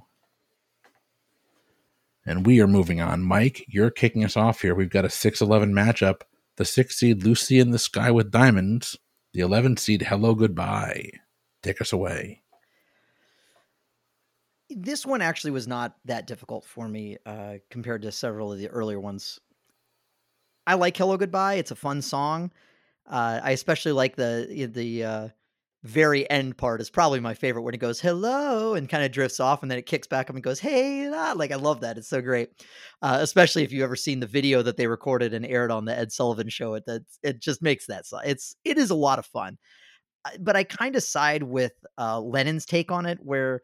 [2.25, 3.23] And we are moving on.
[3.23, 4.75] Mike, you're kicking us off here.
[4.75, 6.21] We've got a 6 11 matchup.
[6.57, 8.97] The 6 seed Lucy in the Sky with Diamonds,
[9.33, 11.09] the 11 seed Hello Goodbye.
[11.63, 12.43] Take us away.
[14.69, 18.67] This one actually was not that difficult for me uh, compared to several of the
[18.67, 19.39] earlier ones.
[20.67, 22.51] I like "Hello Goodbye." It's a fun song.
[23.07, 25.29] Uh, I especially like the the uh,
[25.83, 26.81] very end part.
[26.81, 29.77] is probably my favorite when it goes "Hello" and kind of drifts off, and then
[29.77, 31.97] it kicks back up and goes "Hey." Like I love that.
[31.97, 32.49] It's so great.
[33.01, 35.97] Uh, especially if you ever seen the video that they recorded and aired on the
[35.97, 36.73] Ed Sullivan Show.
[36.73, 39.57] It that it just makes that it's it is a lot of fun.
[40.25, 43.61] Uh, But I kind of side with uh, Lennon's take on it, where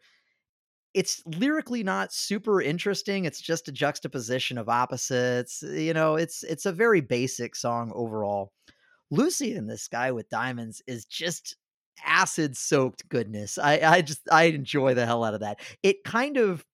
[0.94, 3.26] it's lyrically not super interesting.
[3.26, 5.62] It's just a juxtaposition of opposites.
[5.62, 8.52] You know, it's it's a very basic song overall.
[9.10, 11.56] Lucy in the Sky with Diamonds is just
[12.04, 13.58] acid soaked goodness.
[13.58, 15.60] I I just I enjoy the hell out of that.
[15.82, 16.64] It kind of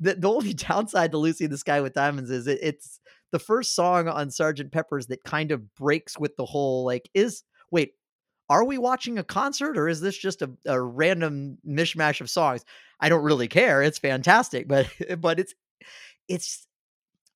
[0.00, 3.00] the, the only downside to Lucy in the Sky with Diamonds is it, it's
[3.32, 7.42] the first song on Sergeant Pepper's that kind of breaks with the whole like is
[7.70, 7.92] wait
[8.48, 12.64] are we watching a concert or is this just a, a random mishmash of songs?
[13.00, 13.82] I don't really care.
[13.82, 14.88] It's fantastic, but
[15.20, 15.54] but it's
[16.28, 16.66] it's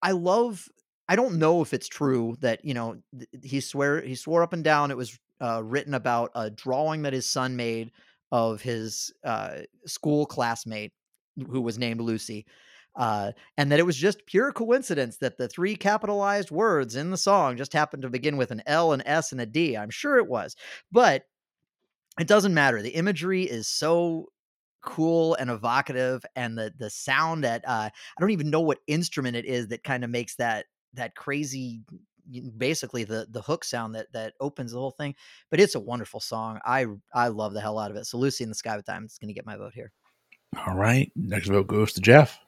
[0.02, 0.68] I love
[1.08, 2.98] I don't know if it's true that, you know,
[3.42, 7.12] he swear he swore up and down it was uh, written about a drawing that
[7.12, 7.90] his son made
[8.32, 10.92] of his uh, school classmate
[11.48, 12.46] who was named Lucy.
[12.96, 17.16] Uh, and that it was just pure coincidence that the three capitalized words in the
[17.16, 19.76] song just happened to begin with an L, an S, and a D.
[19.76, 20.56] I'm sure it was,
[20.90, 21.22] but
[22.18, 22.82] it doesn't matter.
[22.82, 24.26] The imagery is so
[24.82, 29.36] cool and evocative, and the the sound that uh, I don't even know what instrument
[29.36, 31.82] it is that kind of makes that that crazy
[32.56, 35.14] basically the the hook sound that that opens the whole thing
[35.50, 38.44] but it's a wonderful song i i love the hell out of it so lucy
[38.44, 39.92] in the sky with diamonds is going to get my vote here
[40.66, 41.10] All right.
[41.14, 42.38] Next vote goes to Jeff.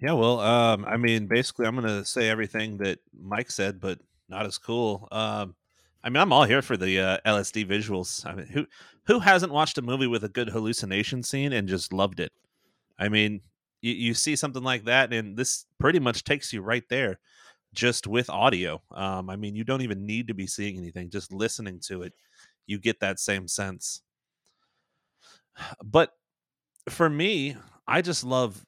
[0.00, 4.46] Yeah, well, um, I mean, basically, I'm gonna say everything that Mike said, but not
[4.46, 5.08] as cool.
[5.10, 5.56] Um,
[6.04, 8.24] I mean, I'm all here for the uh, LSD visuals.
[8.24, 8.66] I mean, who
[9.06, 12.32] who hasn't watched a movie with a good hallucination scene and just loved it?
[12.98, 13.40] I mean,
[13.80, 17.18] you, you see something like that, and this pretty much takes you right there,
[17.78, 18.82] just with audio.
[18.90, 22.12] Um, I mean, you don't even need to be seeing anything; just listening to it,
[22.66, 24.02] you get that same sense.
[25.84, 26.12] But
[26.88, 28.66] for me, I just love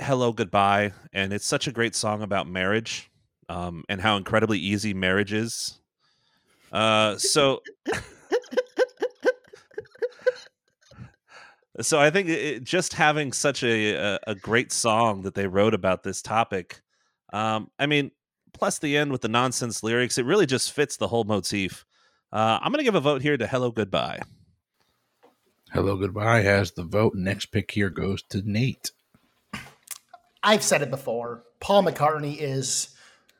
[0.00, 3.10] hello goodbye and it's such a great song about marriage
[3.50, 5.78] um, and how incredibly easy marriage is
[6.72, 7.60] uh, so
[11.82, 15.74] so i think it, just having such a, a, a great song that they wrote
[15.74, 16.80] about this topic
[17.32, 18.10] um, i mean
[18.52, 21.84] plus the end with the nonsense lyrics it really just fits the whole motif
[22.32, 24.20] uh, i'm gonna give a vote here to hello goodbye
[25.72, 27.14] Hello Goodbye has the vote.
[27.14, 28.90] Next pick here goes to Nate.
[30.42, 31.44] I've said it before.
[31.60, 32.88] Paul McCartney is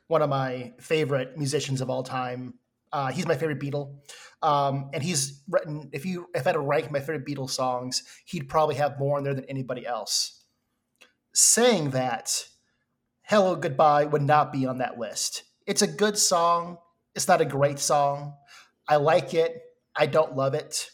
[0.07, 2.53] one of my favorite musicians of all time.
[2.93, 3.95] Uh, he's my favorite Beatle,
[4.41, 5.89] um, and he's written.
[5.91, 9.17] If you if I had to rank my favorite Beatles songs, he'd probably have more
[9.17, 10.41] in there than anybody else.
[11.33, 12.45] Saying that,
[13.31, 15.43] "Hello Goodbye" would not be on that list.
[15.65, 16.79] It's a good song.
[17.15, 18.33] It's not a great song.
[18.89, 19.61] I like it.
[19.95, 20.91] I don't love it.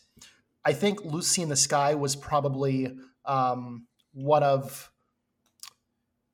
[0.63, 4.91] I think "Lucy in the Sky" was probably um, one of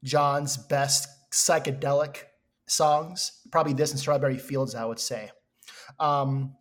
[0.04, 2.24] John's best psychedelic
[2.68, 3.40] songs.
[3.50, 5.32] Probably this and Strawberry Fields, I would say.
[6.02, 6.58] Um,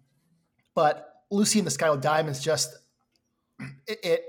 [0.76, 2.76] but Lucy in the Sky with Diamonds just
[3.88, 4.24] it, it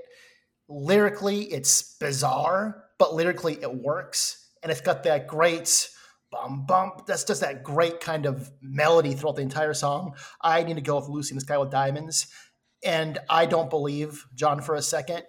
[0.68, 5.88] lyrically it's bizarre, but lyrically it works, and it's got that great
[6.32, 7.06] bum bump.
[7.06, 10.16] That's just that great kind of melody throughout the entire song.
[10.40, 12.26] I need to go with Lucy in the Sky with Diamonds,
[12.82, 15.22] and I don't believe John for a second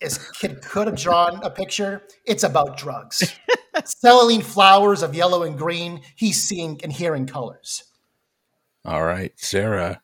[0.00, 2.02] is kid could have drawn a picture.
[2.24, 3.34] It's about drugs.
[3.84, 6.02] Selling flowers of yellow and green.
[6.14, 7.84] He's seeing and hearing colors.
[8.84, 10.02] All right, Sarah,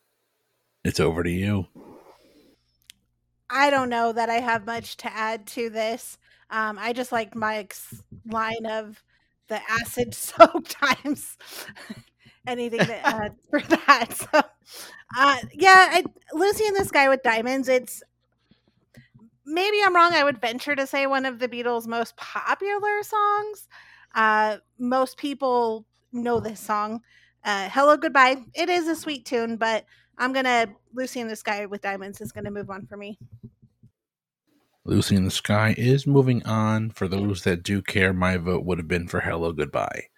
[0.84, 1.66] it's over to you.
[3.48, 6.18] I don't know that I have much to add to this.
[6.50, 9.02] Um, I just like Mike's line of
[9.48, 11.36] the acid soaked times.
[12.46, 14.12] Anything that adds for that.
[14.12, 14.42] So
[15.16, 17.68] Uh, yeah, I, Lucy and the Sky with Diamonds.
[17.68, 18.02] It's
[19.44, 20.12] maybe I'm wrong.
[20.12, 23.68] I would venture to say one of the Beatles' most popular songs.
[24.14, 27.00] Uh, most people know this song.
[27.44, 28.36] Uh, Hello, goodbye.
[28.54, 29.84] It is a sweet tune, but
[30.18, 33.18] I'm gonna Lucy and the Sky with Diamonds is gonna move on for me.
[34.84, 36.90] Lucy in the Sky is moving on.
[36.90, 40.08] For those that do care, my vote would have been for Hello Goodbye.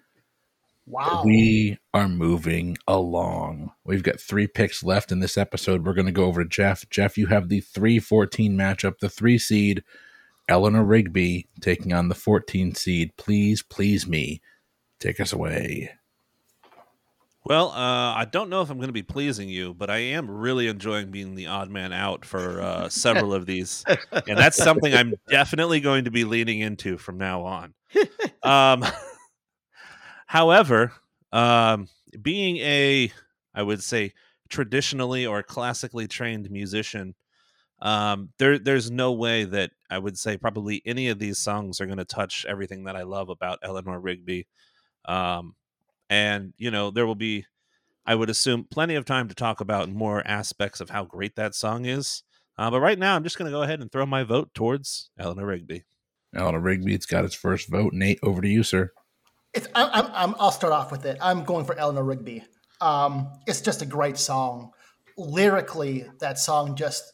[0.87, 1.23] Wow.
[1.25, 3.73] We are moving along.
[3.85, 5.85] We've got three picks left in this episode.
[5.85, 6.89] We're going to go over to Jeff.
[6.91, 9.83] Jeff, you have the 3 14 matchup, the three seed,
[10.49, 13.17] Eleanor Rigby taking on the 14 seed.
[13.17, 14.41] Please, please me.
[15.01, 15.91] Take us away.
[17.49, 20.29] Well, uh, I don't know if I'm going to be pleasing you, but I am
[20.29, 23.85] really enjoying being the odd man out for uh, several of these,
[24.27, 27.75] and that's something I'm definitely going to be leaning into from now on.
[28.43, 28.85] Um,
[30.27, 30.91] however,
[31.31, 31.87] um,
[32.21, 33.13] being a,
[33.55, 34.13] I would say,
[34.49, 37.15] traditionally or classically trained musician,
[37.81, 41.87] um, there there's no way that I would say probably any of these songs are
[41.87, 44.49] going to touch everything that I love about Eleanor Rigby.
[45.05, 45.55] Um,
[46.09, 47.45] and you know there will be
[48.07, 51.55] i would assume plenty of time to talk about more aspects of how great that
[51.55, 52.23] song is
[52.59, 55.11] uh, but right now i'm just going to go ahead and throw my vote towards
[55.19, 55.85] eleanor rigby
[56.37, 57.93] Eleanor Rigby, it's got its first vote.
[57.93, 58.93] Nate, over to you, sir.
[59.55, 61.19] It's, I'm, I'm, I'm, I'll start off with it.
[61.21, 62.45] I'm going for Eleanor Rigby.
[62.81, 64.73] Um, it's just a great song.
[65.17, 67.11] Lyrically, that song just,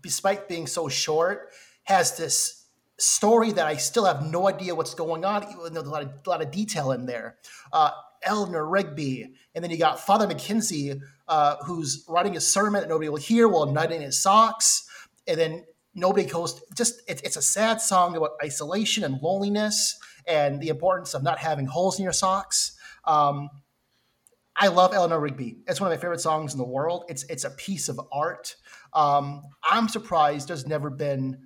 [0.00, 1.50] despite being so short,
[1.84, 2.57] has this
[2.98, 6.02] story that I still have no idea what's going on, even though there's a lot
[6.02, 7.36] of, a lot of detail in there.
[7.72, 7.90] Uh,
[8.26, 13.16] Rigby, and then you got Father McKenzie, uh, who's writing a sermon that nobody will
[13.16, 14.88] hear while knitting his socks,
[15.26, 16.60] and then nobody goes.
[16.74, 19.96] Just it, it's a sad song about isolation and loneliness,
[20.26, 22.76] and the importance of not having holes in your socks.
[23.04, 23.48] Um,
[24.56, 25.58] I love Eleanor Rigby.
[25.68, 27.04] It's one of my favorite songs in the world.
[27.08, 28.56] It's it's a piece of art.
[28.92, 31.38] Um, I'm surprised there's never been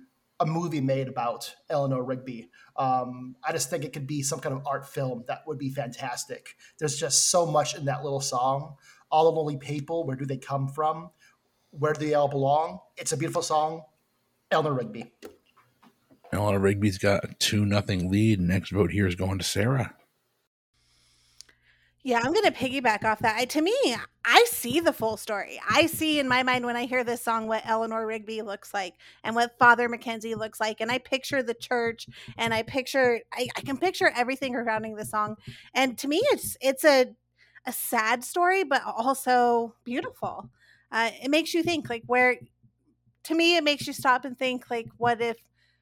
[0.43, 2.49] a movie made about Eleanor Rigby.
[2.75, 5.69] Um, I just think it could be some kind of art film that would be
[5.69, 6.55] fantastic.
[6.79, 8.75] There's just so much in that little song.
[9.09, 11.11] All the lonely people, where do they come from?
[11.71, 12.79] Where do they all belong?
[12.97, 13.83] It's a beautiful song.
[14.51, 15.11] Eleanor Rigby.
[16.33, 18.41] Eleanor Rigby's got 2 nothing lead.
[18.41, 19.95] Next vote here is going to Sarah.
[22.05, 23.37] Yeah, I'm going to piggyback off that.
[23.37, 23.73] I, to me,
[24.25, 25.61] I see the full story.
[25.69, 28.95] I see in my mind when I hear this song what Eleanor Rigby looks like
[29.23, 30.81] and what Father McKenzie looks like.
[30.81, 35.05] And I picture the church and I picture, I, I can picture everything surrounding the
[35.05, 35.37] song.
[35.73, 37.15] And to me, it's, it's a,
[37.65, 40.49] a sad story, but also beautiful.
[40.91, 42.35] Uh, it makes you think like where,
[43.23, 45.37] to me, it makes you stop and think like, what if,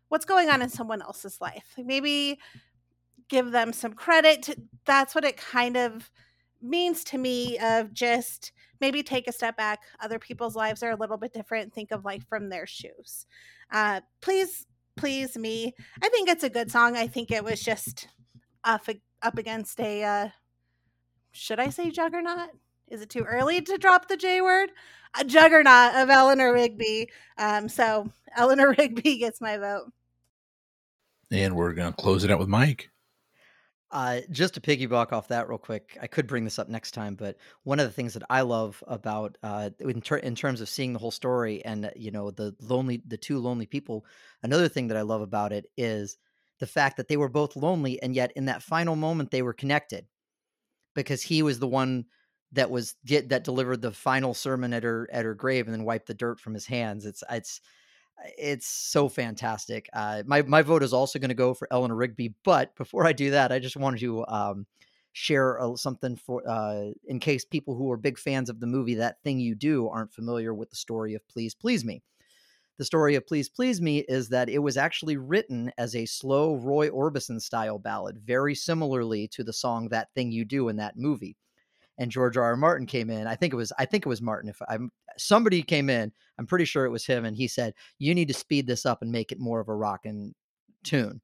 [0.10, 1.74] what's going on in someone else's life?
[1.76, 2.38] Like maybe
[3.32, 4.50] give them some credit.
[4.86, 6.12] That's what it kind of
[6.62, 8.52] means to me of just
[8.82, 9.80] maybe take a step back.
[10.02, 11.74] Other people's lives are a little bit different.
[11.74, 13.26] Think of like from their shoes.
[13.72, 14.68] Uh, please,
[14.98, 15.74] please me.
[16.04, 16.98] I think it's a good song.
[16.98, 18.10] I think it was just
[18.66, 18.86] up,
[19.22, 20.30] up against a, uh,
[21.32, 22.50] should I say juggernaut?
[22.90, 24.72] Is it too early to drop the J word?
[25.18, 27.10] A juggernaut of Eleanor Rigby.
[27.38, 29.86] Um, so Eleanor Rigby gets my vote.
[31.32, 32.90] And we're going to close it out with Mike.
[33.92, 37.16] Uh, just to piggyback off that real quick, I could bring this up next time,
[37.16, 40.70] but one of the things that I love about uh, in, ter- in terms of
[40.70, 44.06] seeing the whole story and you know the lonely, the two lonely people,
[44.44, 46.18] another thing that I love about it is
[46.60, 49.54] the fact that they were both lonely and yet in that final moment they were
[49.54, 50.06] connected
[50.96, 52.06] because he was the one
[52.54, 55.86] that was get that delivered the final sermon at her at her grave and then
[55.86, 57.06] wiped the dirt from his hands.
[57.06, 57.62] It's it's
[58.38, 59.90] it's so fantastic.
[59.94, 63.14] Uh, my my vote is also going to go for Eleanor Rigby, but before I
[63.14, 64.66] do that, I just wanted to um,
[65.14, 68.96] share a, something for uh, in case people who are big fans of the movie
[68.96, 72.02] That Thing You Do aren't familiar with the story of Please Please Me.
[72.78, 76.56] The story of Please Please Me is that it was actually written as a slow
[76.56, 80.98] Roy Orbison style ballad, very similarly to the song That Thing You Do in that
[80.98, 81.38] movie
[81.98, 82.44] and George R.
[82.44, 82.58] R.
[82.58, 83.28] Martin came in.
[83.28, 84.50] I think it was I think it was Martin.
[84.50, 88.16] If I'm somebody came in, I'm pretty sure it was him, and he said you
[88.16, 90.34] need to speed this up and make it more of a rockin'
[90.84, 91.22] tune.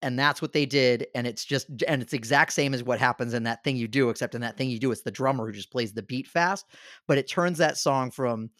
[0.00, 3.34] And that's what they did, and it's just and it's exact same as what happens
[3.34, 5.52] in that thing you do, except in that thing you do, it's the drummer who
[5.52, 6.66] just plays the beat fast,
[7.08, 8.50] but it turns that song from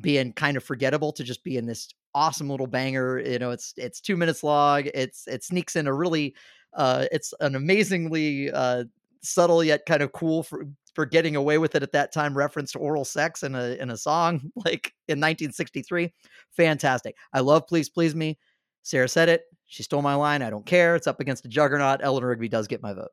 [0.00, 3.18] being kind of forgettable to just being this awesome little banger.
[3.18, 4.84] You know, it's it's two minutes long.
[4.94, 6.34] It's it sneaks in a really
[6.74, 8.84] uh, it's an amazingly uh,
[9.24, 12.70] subtle yet kind of cool for for getting away with it at that time reference
[12.72, 16.12] to oral sex in a in a song like in 1963
[16.50, 18.38] fantastic i love please please me
[18.82, 22.00] sarah said it she stole my line i don't care it's up against a juggernaut
[22.02, 23.10] eleanor rigby does get my vote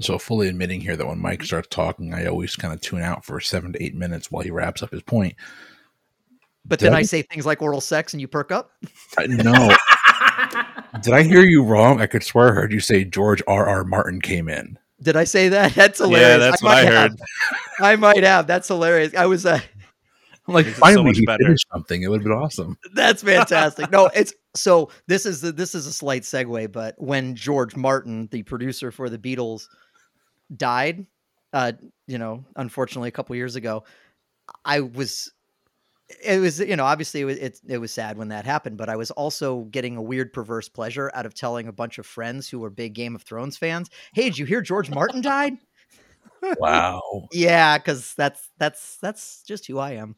[0.00, 3.24] So fully admitting here that when Mike starts talking, I always kind of tune out
[3.24, 5.34] for seven to eight minutes while he wraps up his point.
[6.64, 8.72] But Did then I- I say things like oral sex and you perk up.
[9.28, 9.70] No,
[11.00, 12.00] did I hear you wrong?
[12.00, 13.66] I could swear I heard you say George R.
[13.68, 13.84] R.
[13.84, 14.78] Martin came in.
[15.02, 15.72] Did I say that?
[15.74, 16.28] That's hilarious.
[16.28, 17.10] Yeah, that's what might I have.
[17.10, 17.20] heard.
[17.80, 18.46] I might have.
[18.46, 19.14] That's hilarious.
[19.14, 19.60] I was uh,
[20.46, 21.44] I'm like, Makes it so finally, much better.
[21.44, 22.02] finished something.
[22.02, 22.78] It would have been awesome.
[22.94, 23.90] That's fantastic.
[23.90, 28.42] no, it's so this is this is a slight segue, but when George Martin, the
[28.44, 29.66] producer for the Beatles,
[30.56, 31.06] died,
[31.52, 31.72] uh,
[32.06, 33.84] you know, unfortunately a couple years ago,
[34.64, 35.32] I was
[36.22, 38.88] it was you know obviously it was it, it was sad when that happened but
[38.88, 42.48] i was also getting a weird perverse pleasure out of telling a bunch of friends
[42.48, 45.54] who were big game of thrones fans hey did you hear george martin died
[46.58, 47.28] Wow.
[47.32, 50.16] yeah because that's that's that's just who i am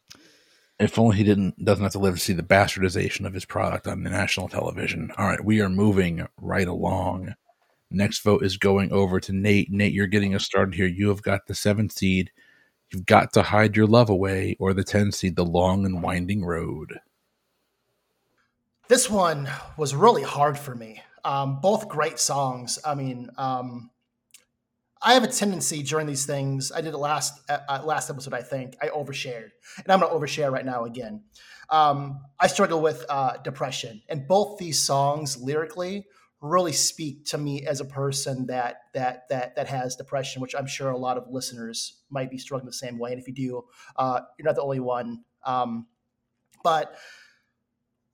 [0.81, 3.87] If only he didn't doesn't have to live to see the bastardization of his product
[3.87, 5.11] on the national television.
[5.17, 7.35] All right, we are moving right along.
[7.91, 9.71] Next vote is going over to Nate.
[9.71, 10.87] Nate, you're getting us started here.
[10.87, 12.31] You have got the seventh seed.
[12.93, 16.45] You've got to hide your love away, or the ten seed, the long and winding
[16.45, 17.01] road.
[18.89, 21.03] This one was really hard for me.
[21.25, 22.79] Um, both great songs.
[22.85, 23.91] I mean, um,
[25.03, 26.71] I have a tendency during these things.
[26.71, 28.77] I did it last uh, last episode, I think.
[28.81, 31.25] I overshared, and I'm going to overshare right now again.
[31.69, 36.07] Um, I struggle with uh, depression, and both these songs lyrically
[36.49, 40.67] really speak to me as a person that that that that has depression, which I'm
[40.67, 43.13] sure a lot of listeners might be struggling the same way.
[43.13, 43.65] And if you do,
[43.97, 45.25] uh, you're not the only one.
[45.45, 45.87] Um,
[46.63, 46.97] but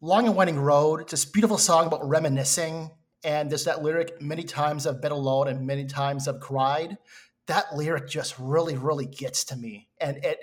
[0.00, 2.90] Long and Winding Road, it's this beautiful song about reminiscing.
[3.24, 6.98] And there's that lyric, many times I've been alone and many times I've cried.
[7.46, 9.88] That lyric just really, really gets to me.
[10.00, 10.40] And it,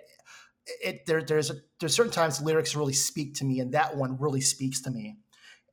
[0.82, 4.18] it there, there's a, there's certain times lyrics really speak to me, and that one
[4.18, 5.18] really speaks to me.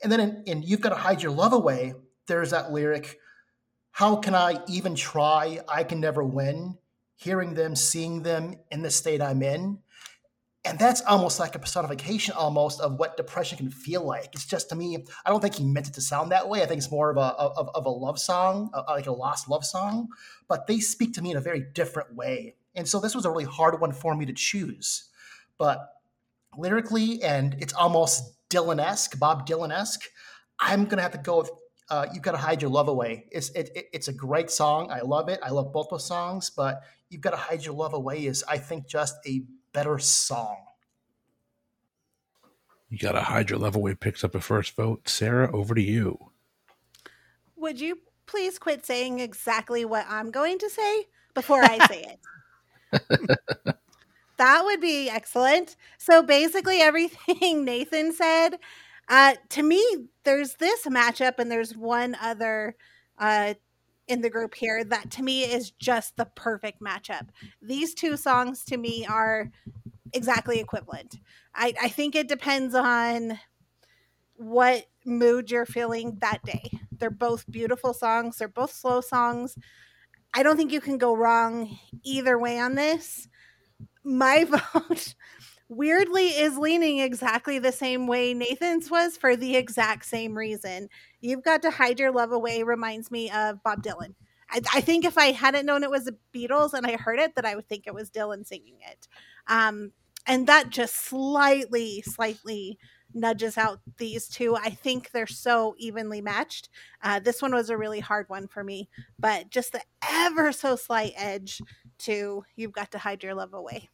[0.02, 1.94] And then in, in You've Got to Hide Your Love Away,
[2.26, 3.18] there's that lyric,
[3.90, 5.60] How can I even try?
[5.68, 6.76] I can never win.
[7.16, 9.78] Hearing them, seeing them in the state I'm in.
[10.66, 14.30] And that's almost like a personification almost of what depression can feel like.
[14.34, 16.62] It's just to me i don't think he meant it to sound that way.
[16.62, 19.64] I think it's more of a of, of a love song like a lost love
[19.64, 20.08] song.
[20.48, 22.56] But they speak to me in a very different way.
[22.74, 25.08] And so this was a really hard one for me to choose.
[25.56, 25.88] But
[26.56, 30.02] lyrically and it's almost dylan-esque bob dylan-esque
[30.60, 31.50] i'm gonna have to go with
[31.88, 34.90] uh, you've got to hide your love away it's it, it, it's a great song
[34.90, 37.94] i love it i love both those songs but you've got to hide your love
[37.94, 39.42] away is i think just a
[39.76, 40.56] better song.
[42.88, 43.94] You got to hide your love away.
[43.94, 45.06] Picks up a first vote.
[45.06, 46.30] Sarah, over to you.
[47.56, 52.06] Would you please quit saying exactly what I'm going to say before I say
[52.92, 53.38] it?
[54.38, 55.76] that would be excellent.
[55.98, 58.56] So basically, everything Nathan said.
[59.08, 59.84] Uh, to me,
[60.24, 62.76] there's this matchup, and there's one other
[63.18, 63.54] uh,
[64.08, 67.28] in the group here that to me is just the perfect matchup.
[67.60, 69.50] These two songs to me are
[70.12, 71.18] exactly equivalent.
[71.54, 73.38] I, I think it depends on
[74.36, 76.70] what mood you're feeling that day.
[76.92, 79.56] They're both beautiful songs, they're both slow songs.
[80.34, 83.28] I don't think you can go wrong either way on this.
[84.04, 84.44] My
[84.74, 85.14] vote
[85.68, 90.88] weirdly is leaning exactly the same way Nathan's was for the exact same reason.
[91.20, 94.14] You've got to hide your love away reminds me of Bob Dylan.
[94.50, 97.34] I, I think if I hadn't known it was the Beatles and I heard it,
[97.34, 99.08] that I would think it was Dylan singing it.
[99.48, 99.92] Um,
[100.26, 102.78] and that just slightly, slightly
[103.14, 104.56] nudges out these two.
[104.56, 106.68] I think they're so evenly matched.
[107.02, 108.88] Uh, this one was a really hard one for me,
[109.18, 111.60] but just the ever so slight edge
[111.98, 113.88] to You've Got to Hide Your Love Away.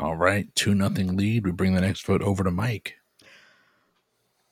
[0.00, 1.44] All right, two nothing lead.
[1.44, 2.94] We bring the next vote over to Mike.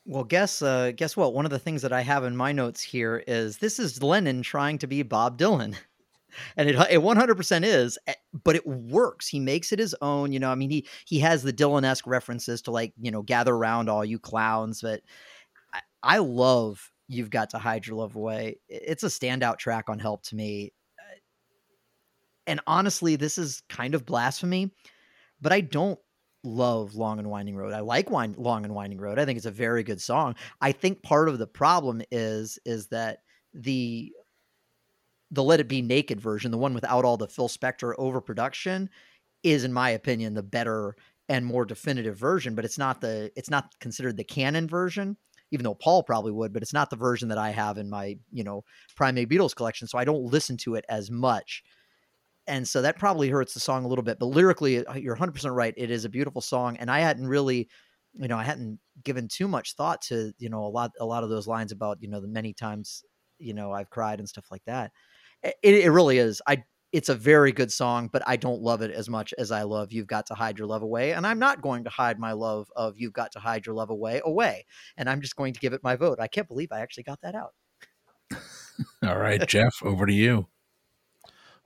[0.04, 1.32] Well, guess uh, guess what?
[1.32, 4.42] One of the things that I have in my notes here is this is Lennon
[4.42, 5.74] trying to be Bob Dylan,
[6.58, 8.12] and it it one hundred percent is, eh,
[8.44, 9.26] but it works.
[9.26, 10.32] He makes it his own.
[10.32, 13.22] You know, I mean, he he has the Dylan esque references to like you know
[13.22, 15.00] gather around all you clowns, but
[15.72, 18.58] I, I love you've got to hide your love away.
[18.68, 20.74] It's a standout track on Help to me,
[22.46, 24.72] and honestly, this is kind of blasphemy,
[25.40, 25.98] but I don't
[26.44, 27.72] love Long and Winding Road.
[27.72, 29.18] I like Wine, Long and Winding Road.
[29.18, 30.36] I think it's a very good song.
[30.60, 33.18] I think part of the problem is is that
[33.54, 34.12] the
[35.30, 38.88] the Let It Be Naked version, the one without all the Phil Spector overproduction,
[39.42, 40.96] is in my opinion the better
[41.28, 45.16] and more definitive version, but it's not the it's not considered the canon version.
[45.50, 48.18] Even though Paul probably would, but it's not the version that I have in my,
[48.30, 48.64] you know,
[48.96, 49.88] Primate Beatles collection.
[49.88, 51.62] So I don't listen to it as much
[52.48, 55.54] and so that probably hurts the song a little bit but lyrically uh, you're 100%
[55.54, 57.68] right it is a beautiful song and i hadn't really
[58.14, 61.22] you know i hadn't given too much thought to you know a lot a lot
[61.22, 63.04] of those lines about you know the many times
[63.38, 64.92] you know I've cried and stuff like that.
[65.42, 66.42] It, it really is.
[66.46, 69.62] I it's a very good song, but I don't love it as much as I
[69.62, 71.12] love You've Got to Hide Your Love Away.
[71.12, 73.90] And I'm not going to hide my love of You've Got to Hide Your Love
[73.90, 74.64] Away away.
[74.96, 76.18] And I'm just going to give it my vote.
[76.18, 77.52] I can't believe I actually got that out.
[79.06, 80.48] All right, Jeff, over to you.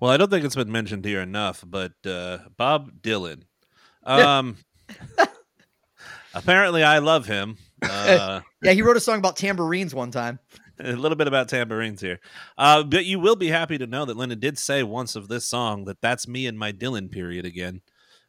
[0.03, 3.45] Well, I don't think it's been mentioned here enough, but uh, Bob Dylan.
[4.03, 4.57] Um,
[6.35, 7.57] apparently, I love him.
[7.85, 10.39] Uh, yeah, he wrote a song about tambourines one time.
[10.79, 12.21] a little bit about tambourines here.
[12.57, 15.45] Uh, but you will be happy to know that Lennon did say once of this
[15.45, 17.81] song that that's me in my Dylan period again.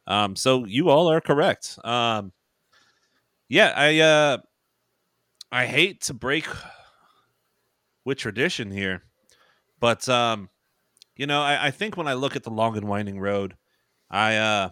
[0.08, 1.78] Um, so you all are correct.
[1.84, 2.32] Um,
[3.48, 4.38] yeah, I uh,
[5.52, 6.48] I hate to break
[8.04, 9.04] with tradition here,
[9.78, 10.48] but um,
[11.16, 13.56] you know, I, I think when I look at the long and winding road,
[14.10, 14.70] I uh,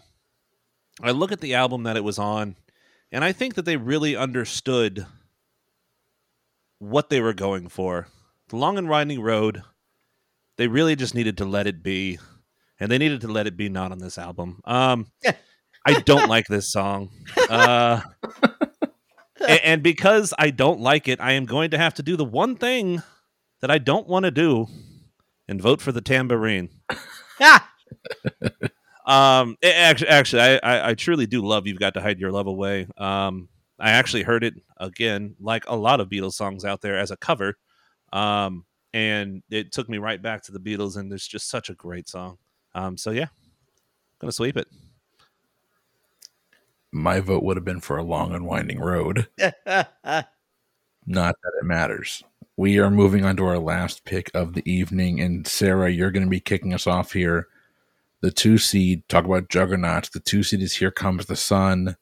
[1.01, 2.57] I look at the album that it was on,
[3.11, 5.07] and I think that they really understood
[6.79, 8.09] what they were going for.
[8.49, 9.63] The long and winding road,
[10.59, 12.19] they really just needed to let it be,
[12.79, 14.61] and they needed to let it be not on this album.
[14.65, 15.07] Um,
[15.87, 17.11] I don't like this song,
[17.49, 18.01] uh,
[19.49, 22.25] and, and because I don't like it, I am going to have to do the
[22.25, 23.03] one thing
[23.61, 24.67] that I don't want to do,
[25.53, 26.71] and vote for the tambourine.
[29.07, 32.33] um, it, actually, actually, I, I, I truly do love "You've Got to Hide Your
[32.33, 36.81] Love Away." Um, I actually heard it again, like a lot of Beatles songs out
[36.81, 37.59] there, as a cover.
[38.13, 41.75] Um, and it took me right back to the Beatles, and it's just such a
[41.75, 42.39] great song.
[42.75, 43.27] Um, so yeah,
[44.21, 44.69] gonna sweep it.
[46.93, 49.29] My vote would have been for a long and winding road.
[49.39, 49.87] Not
[51.07, 52.23] that it matters.
[52.57, 56.25] We are moving on to our last pick of the evening, and Sarah, you're going
[56.25, 57.49] to be kicking us off here.
[58.21, 60.11] The two seed, talk about juggernauts.
[60.11, 61.97] The two seed is Here Comes the Sun.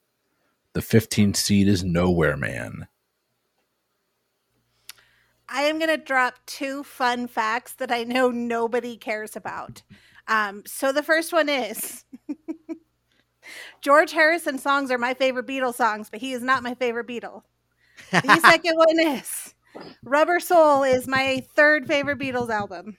[0.72, 2.88] The 15 seed is Nowhere Man.
[5.48, 9.82] I am going to drop two fun facts that I know nobody cares about.
[10.28, 12.04] Um, so the first one is
[13.80, 17.42] George Harrison songs are my favorite Beatles songs, but he is not my favorite Beatle.
[18.12, 19.54] The second one is
[20.04, 22.96] Rubber Soul is my third favorite Beatles album.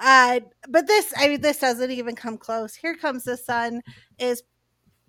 [0.00, 2.74] Uh, but this, I mean, this doesn't even come close.
[2.74, 3.82] Here Comes the Sun
[4.18, 4.42] is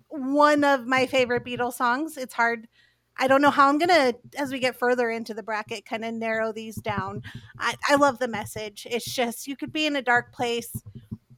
[0.08, 2.16] one of my favorite Beatles songs.
[2.16, 2.68] It's hard.
[3.16, 6.14] I don't know how I'm gonna, as we get further into the bracket, kind of
[6.14, 7.22] narrow these down.
[7.58, 8.86] I, I love the message.
[8.90, 10.70] It's just you could be in a dark place.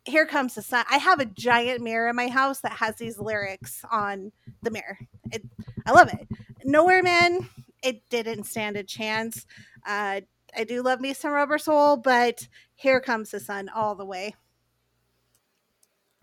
[0.04, 0.84] Here comes the sun.
[0.90, 4.32] I have a giant mirror in my house that has these lyrics on
[4.62, 4.98] the mirror.
[5.32, 5.42] It,
[5.84, 6.28] I love it.
[6.64, 7.48] Nowhere Man.
[7.82, 9.46] It didn't stand a chance.
[9.86, 10.22] Uh,
[10.56, 14.34] I do love me some Rubber Soul, but here comes the sun all the way.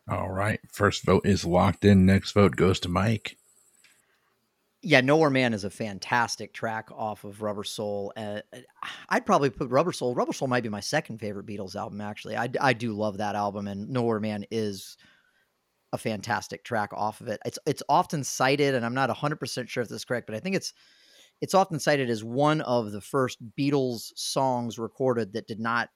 [0.09, 0.59] All right.
[0.71, 2.05] First vote is locked in.
[2.05, 3.37] Next vote goes to Mike.
[4.85, 8.11] Yeah, Nowhere Man is a fantastic track off of Rubber Soul.
[8.17, 8.41] Uh,
[9.07, 10.13] I'd probably put Rubber Soul.
[10.13, 12.35] Rubber Soul might be my second favorite Beatles album, actually.
[12.35, 14.97] I, I do love that album, and Nowhere Man is
[15.93, 17.39] a fantastic track off of it.
[17.45, 20.39] It's it's often cited, and I'm not 100% sure if this is correct, but I
[20.41, 20.73] think it's
[21.43, 25.89] it's often cited as one of the first Beatles songs recorded that did not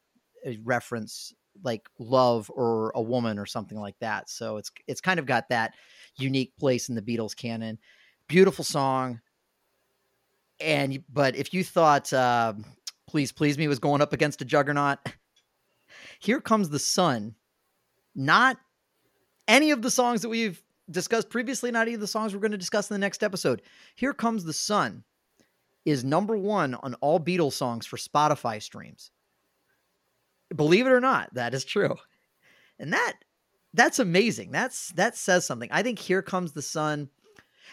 [0.45, 1.33] uh, reference
[1.63, 4.29] like love or a woman or something like that.
[4.29, 5.73] So it's it's kind of got that
[6.17, 7.79] unique place in the Beatles canon.
[8.27, 9.21] Beautiful song.
[10.59, 12.51] And but if you thought uh,
[13.07, 14.99] "Please Please Me" was going up against a juggernaut,
[16.19, 17.35] here comes the sun.
[18.13, 18.57] Not
[19.47, 21.71] any of the songs that we've discussed previously.
[21.71, 23.61] Not any of the songs we're going to discuss in the next episode.
[23.95, 25.05] Here comes the sun
[25.87, 29.09] is number one on all Beatles songs for Spotify streams.
[30.53, 31.95] Believe it or not, that is true.
[32.77, 33.13] And that
[33.73, 34.51] that's amazing.
[34.51, 35.69] That's that says something.
[35.71, 37.07] I think here comes the sun.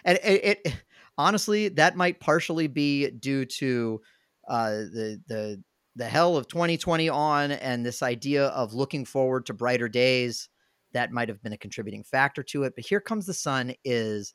[0.05, 0.75] And it, it
[1.19, 4.01] honestly, that might partially be due to
[4.49, 5.62] uh, the the
[5.97, 10.49] the hell of 2020 on and this idea of looking forward to brighter days.
[10.93, 12.75] That might have been a contributing factor to it.
[12.77, 14.35] But here comes the sun is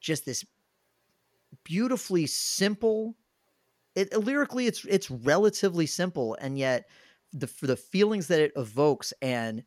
[0.00, 0.44] just this
[1.64, 3.16] beautifully simple.
[3.94, 6.88] It, lyrically, it's it's relatively simple, and yet
[7.32, 9.62] the for the feelings that it evokes and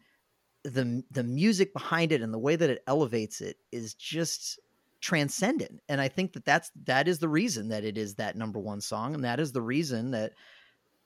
[0.63, 4.59] the the music behind it and the way that it elevates it is just
[4.99, 5.81] transcendent.
[5.87, 8.81] And i think that that's that is the reason that it is that number one
[8.81, 10.33] song and that is the reason that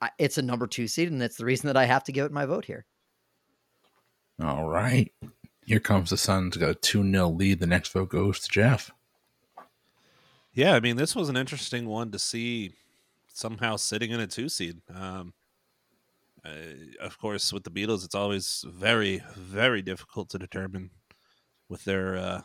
[0.02, 2.26] I, it's a number two seed and that's the reason that i have to give
[2.26, 2.86] it my vote here.
[4.42, 5.12] All right.
[5.66, 7.60] Here comes the sun's got a 2-0 lead.
[7.60, 8.92] The next vote goes to jeff
[10.54, 12.74] yeah i mean this was an interesting one to see
[13.28, 15.34] somehow sitting in a two seed um
[16.44, 16.50] uh,
[17.00, 20.90] of course, with the Beatles, it's always very, very difficult to determine
[21.70, 22.42] with their uh,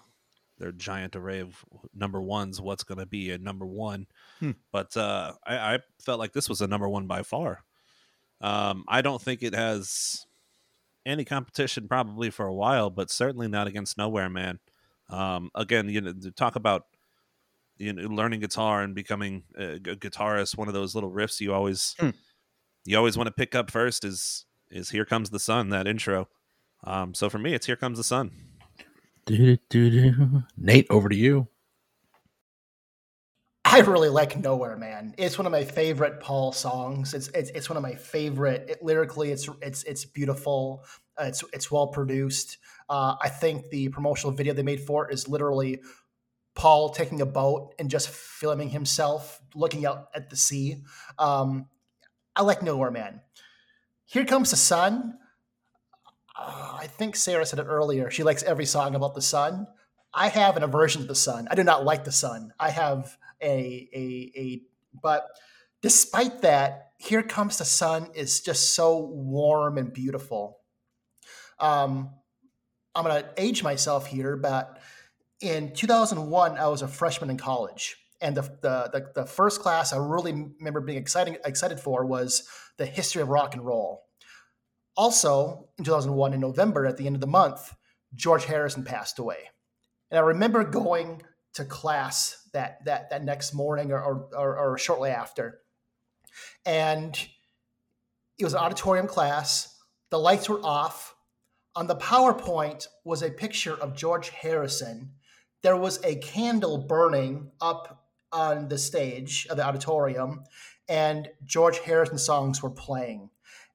[0.58, 4.06] their giant array of number ones what's going to be a number one.
[4.40, 4.52] Hmm.
[4.72, 7.64] But uh, I, I, felt like this was a number one by far.
[8.40, 10.26] Um, I don't think it has
[11.04, 14.60] any competition probably for a while, but certainly not against Nowhere Man.
[15.08, 16.84] Um, again, you know, to talk about
[17.78, 20.56] you know learning guitar and becoming a, a guitarist.
[20.56, 22.10] One of those little riffs you always Hmm.
[22.84, 26.28] you always want to pick up first is is "Here Comes the Sun" that intro.
[26.84, 28.30] Um, so for me, it's "Here Comes the Sun."
[29.26, 30.44] Do-do-do-do.
[30.56, 31.48] Nate, over to you.
[33.64, 35.12] I really like Nowhere Man.
[35.18, 37.12] It's one of my favorite Paul songs.
[37.14, 38.66] It's it's, it's one of my favorite.
[38.70, 40.84] It, lyrically, it's it's it's beautiful.
[41.20, 42.58] Uh, it's it's well produced.
[42.88, 45.80] Uh, I think the promotional video they made for it is literally
[46.56, 50.82] Paul taking a boat and just filming himself looking out at the sea.
[51.18, 51.68] Um,
[52.34, 53.20] I like Nowhere Man.
[54.06, 55.18] Here comes the sun.
[56.36, 58.10] Uh, I think Sarah said it earlier.
[58.10, 59.66] She likes every song about the sun.
[60.12, 61.46] I have an aversion to the sun.
[61.50, 62.52] I do not like the sun.
[62.58, 64.62] I have a a a
[65.02, 65.26] but
[65.82, 70.58] despite that, here comes the sun is just so warm and beautiful.
[71.58, 72.10] Um,
[72.94, 74.78] I'm gonna age myself here, but
[75.40, 79.92] in 2001, I was a freshman in college, and the the the, the first class
[79.92, 84.04] I really remember being exciting excited for was the history of rock and roll.
[84.96, 87.74] Also, in 2001, in November, at the end of the month,
[88.14, 89.50] George Harrison passed away.
[90.10, 91.22] And I remember going
[91.54, 95.60] to class that that that next morning or or, or, or shortly after,
[96.64, 97.14] and
[98.38, 99.74] it was an auditorium class.
[100.10, 101.14] The lights were off.
[101.74, 105.10] On the PowerPoint was a picture of George Harrison.
[105.66, 110.44] There was a candle burning up on the stage of the auditorium,
[110.88, 113.30] and George Harrison songs were playing.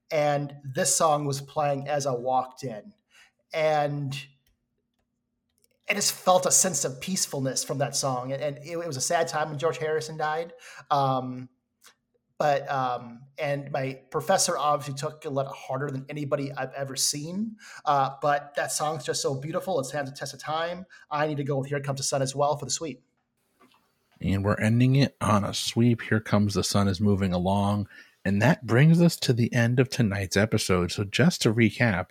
[0.09, 2.93] And this song was playing as I walked in.
[3.53, 4.17] And
[5.89, 8.31] I just felt a sense of peacefulness from that song.
[8.31, 10.53] And, it, it was a sad time when George Harrison died.
[10.89, 11.49] Um,
[12.41, 16.95] but um, and my professor obviously took it a lot harder than anybody I've ever
[16.95, 17.57] seen.
[17.85, 20.87] Uh, but that song's just so beautiful; it stands the test of time.
[21.11, 23.03] I need to go with "Here Comes the Sun" as well for the sweep.
[24.19, 26.01] And we're ending it on a sweep.
[26.01, 27.87] Here comes the sun is moving along.
[28.25, 30.91] And that brings us to the end of tonight's episode.
[30.91, 32.07] So just to recap,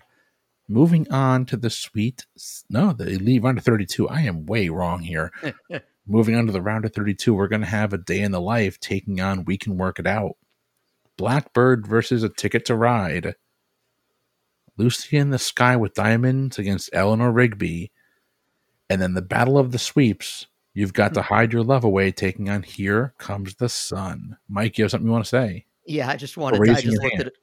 [0.68, 2.26] moving on to the sweet
[2.68, 4.08] no, the elite round of 32.
[4.08, 5.32] I am way wrong here.
[6.10, 8.40] moving on to the round of 32, we're going to have a day in the
[8.40, 10.36] life taking on We Can Work It Out.
[11.16, 13.34] Blackbird versus a Ticket to Ride.
[14.76, 17.92] Lucy in the Sky with Diamonds against Eleanor Rigby.
[18.88, 20.46] And then the Battle of the Sweeps.
[20.74, 24.36] You've got to hide your love away, taking on Here Comes the Sun.
[24.48, 25.66] Mike, you have something you want to say?
[25.86, 26.64] Yeah, I just wanted.
[26.64, 27.20] To, I just looked hand.
[27.20, 27.36] at it.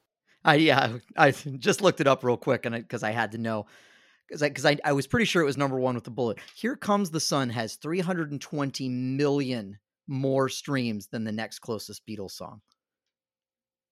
[0.44, 3.66] I yeah, I just looked it up real quick, and because I, had to know,
[4.28, 6.38] because I because I, I was pretty sure it was number one with the bullet.
[6.54, 12.60] Here comes the sun has 320 million more streams than the next closest Beatles song.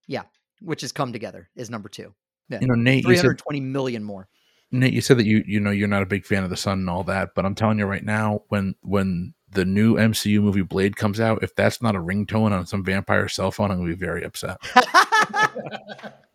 [0.06, 0.22] Yeah,
[0.60, 2.14] which has come together is number two.
[2.48, 4.28] Yeah, You know, Nate, you said 320 million more.
[4.70, 6.80] Nate, you said that you you know you're not a big fan of the sun
[6.80, 10.62] and all that, but I'm telling you right now, when when the new MCU movie
[10.62, 13.88] Blade comes out, if that's not a ringtone on some vampire cell phone, I'm gonna
[13.88, 14.58] be very upset.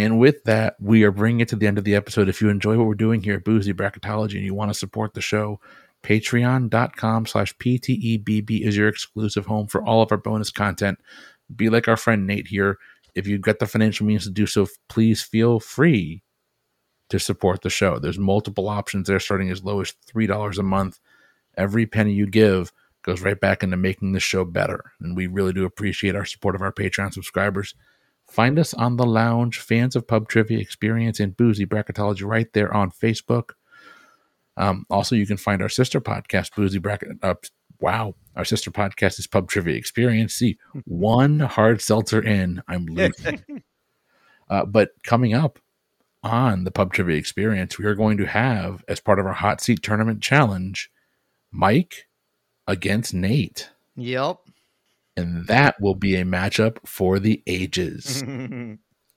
[0.00, 2.30] And with that, we are bringing it to the end of the episode.
[2.30, 5.12] If you enjoy what we're doing here at Boozy Bracketology and you want to support
[5.12, 5.60] the show,
[6.02, 10.98] patreon.com slash PTEBB is your exclusive home for all of our bonus content.
[11.54, 12.78] Be like our friend Nate here.
[13.14, 16.22] If you've got the financial means to do so, please feel free
[17.10, 17.98] to support the show.
[17.98, 20.98] There's multiple options there, starting as low as $3 a month.
[21.58, 22.72] Every penny you give
[23.02, 24.92] goes right back into making the show better.
[24.98, 27.74] And we really do appreciate our support of our Patreon subscribers.
[28.30, 32.72] Find us on the lounge, fans of pub trivia experience and boozy bracketology right there
[32.72, 33.50] on Facebook.
[34.56, 37.18] Um, also, you can find our sister podcast, Boozy Bracket.
[37.22, 37.34] Uh,
[37.80, 40.34] wow, our sister podcast is Pub Trivia Experience.
[40.34, 43.42] See, one hard seltzer in, I'm losing.
[44.50, 45.58] uh, but coming up
[46.22, 49.60] on the Pub Trivia Experience, we are going to have, as part of our hot
[49.60, 50.90] seat tournament challenge,
[51.50, 52.06] Mike
[52.68, 53.70] against Nate.
[53.96, 54.38] Yep.
[55.20, 58.24] And that will be a matchup for the ages.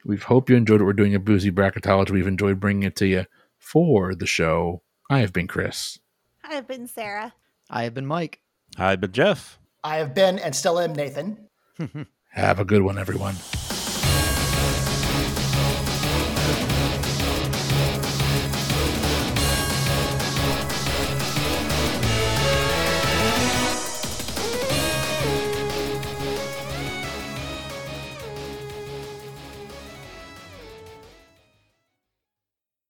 [0.05, 2.09] We hope you enjoyed what we're doing at Boozy Bracketology.
[2.11, 3.25] We've enjoyed bringing it to you
[3.57, 4.81] for the show.
[5.09, 5.97] I have been Chris.
[6.43, 7.33] I've been Sarah.
[7.69, 8.41] I have been Mike.
[8.77, 9.59] I have been Jeff.
[9.81, 11.47] I have been and still am Nathan.
[12.31, 13.35] Have a good one, everyone.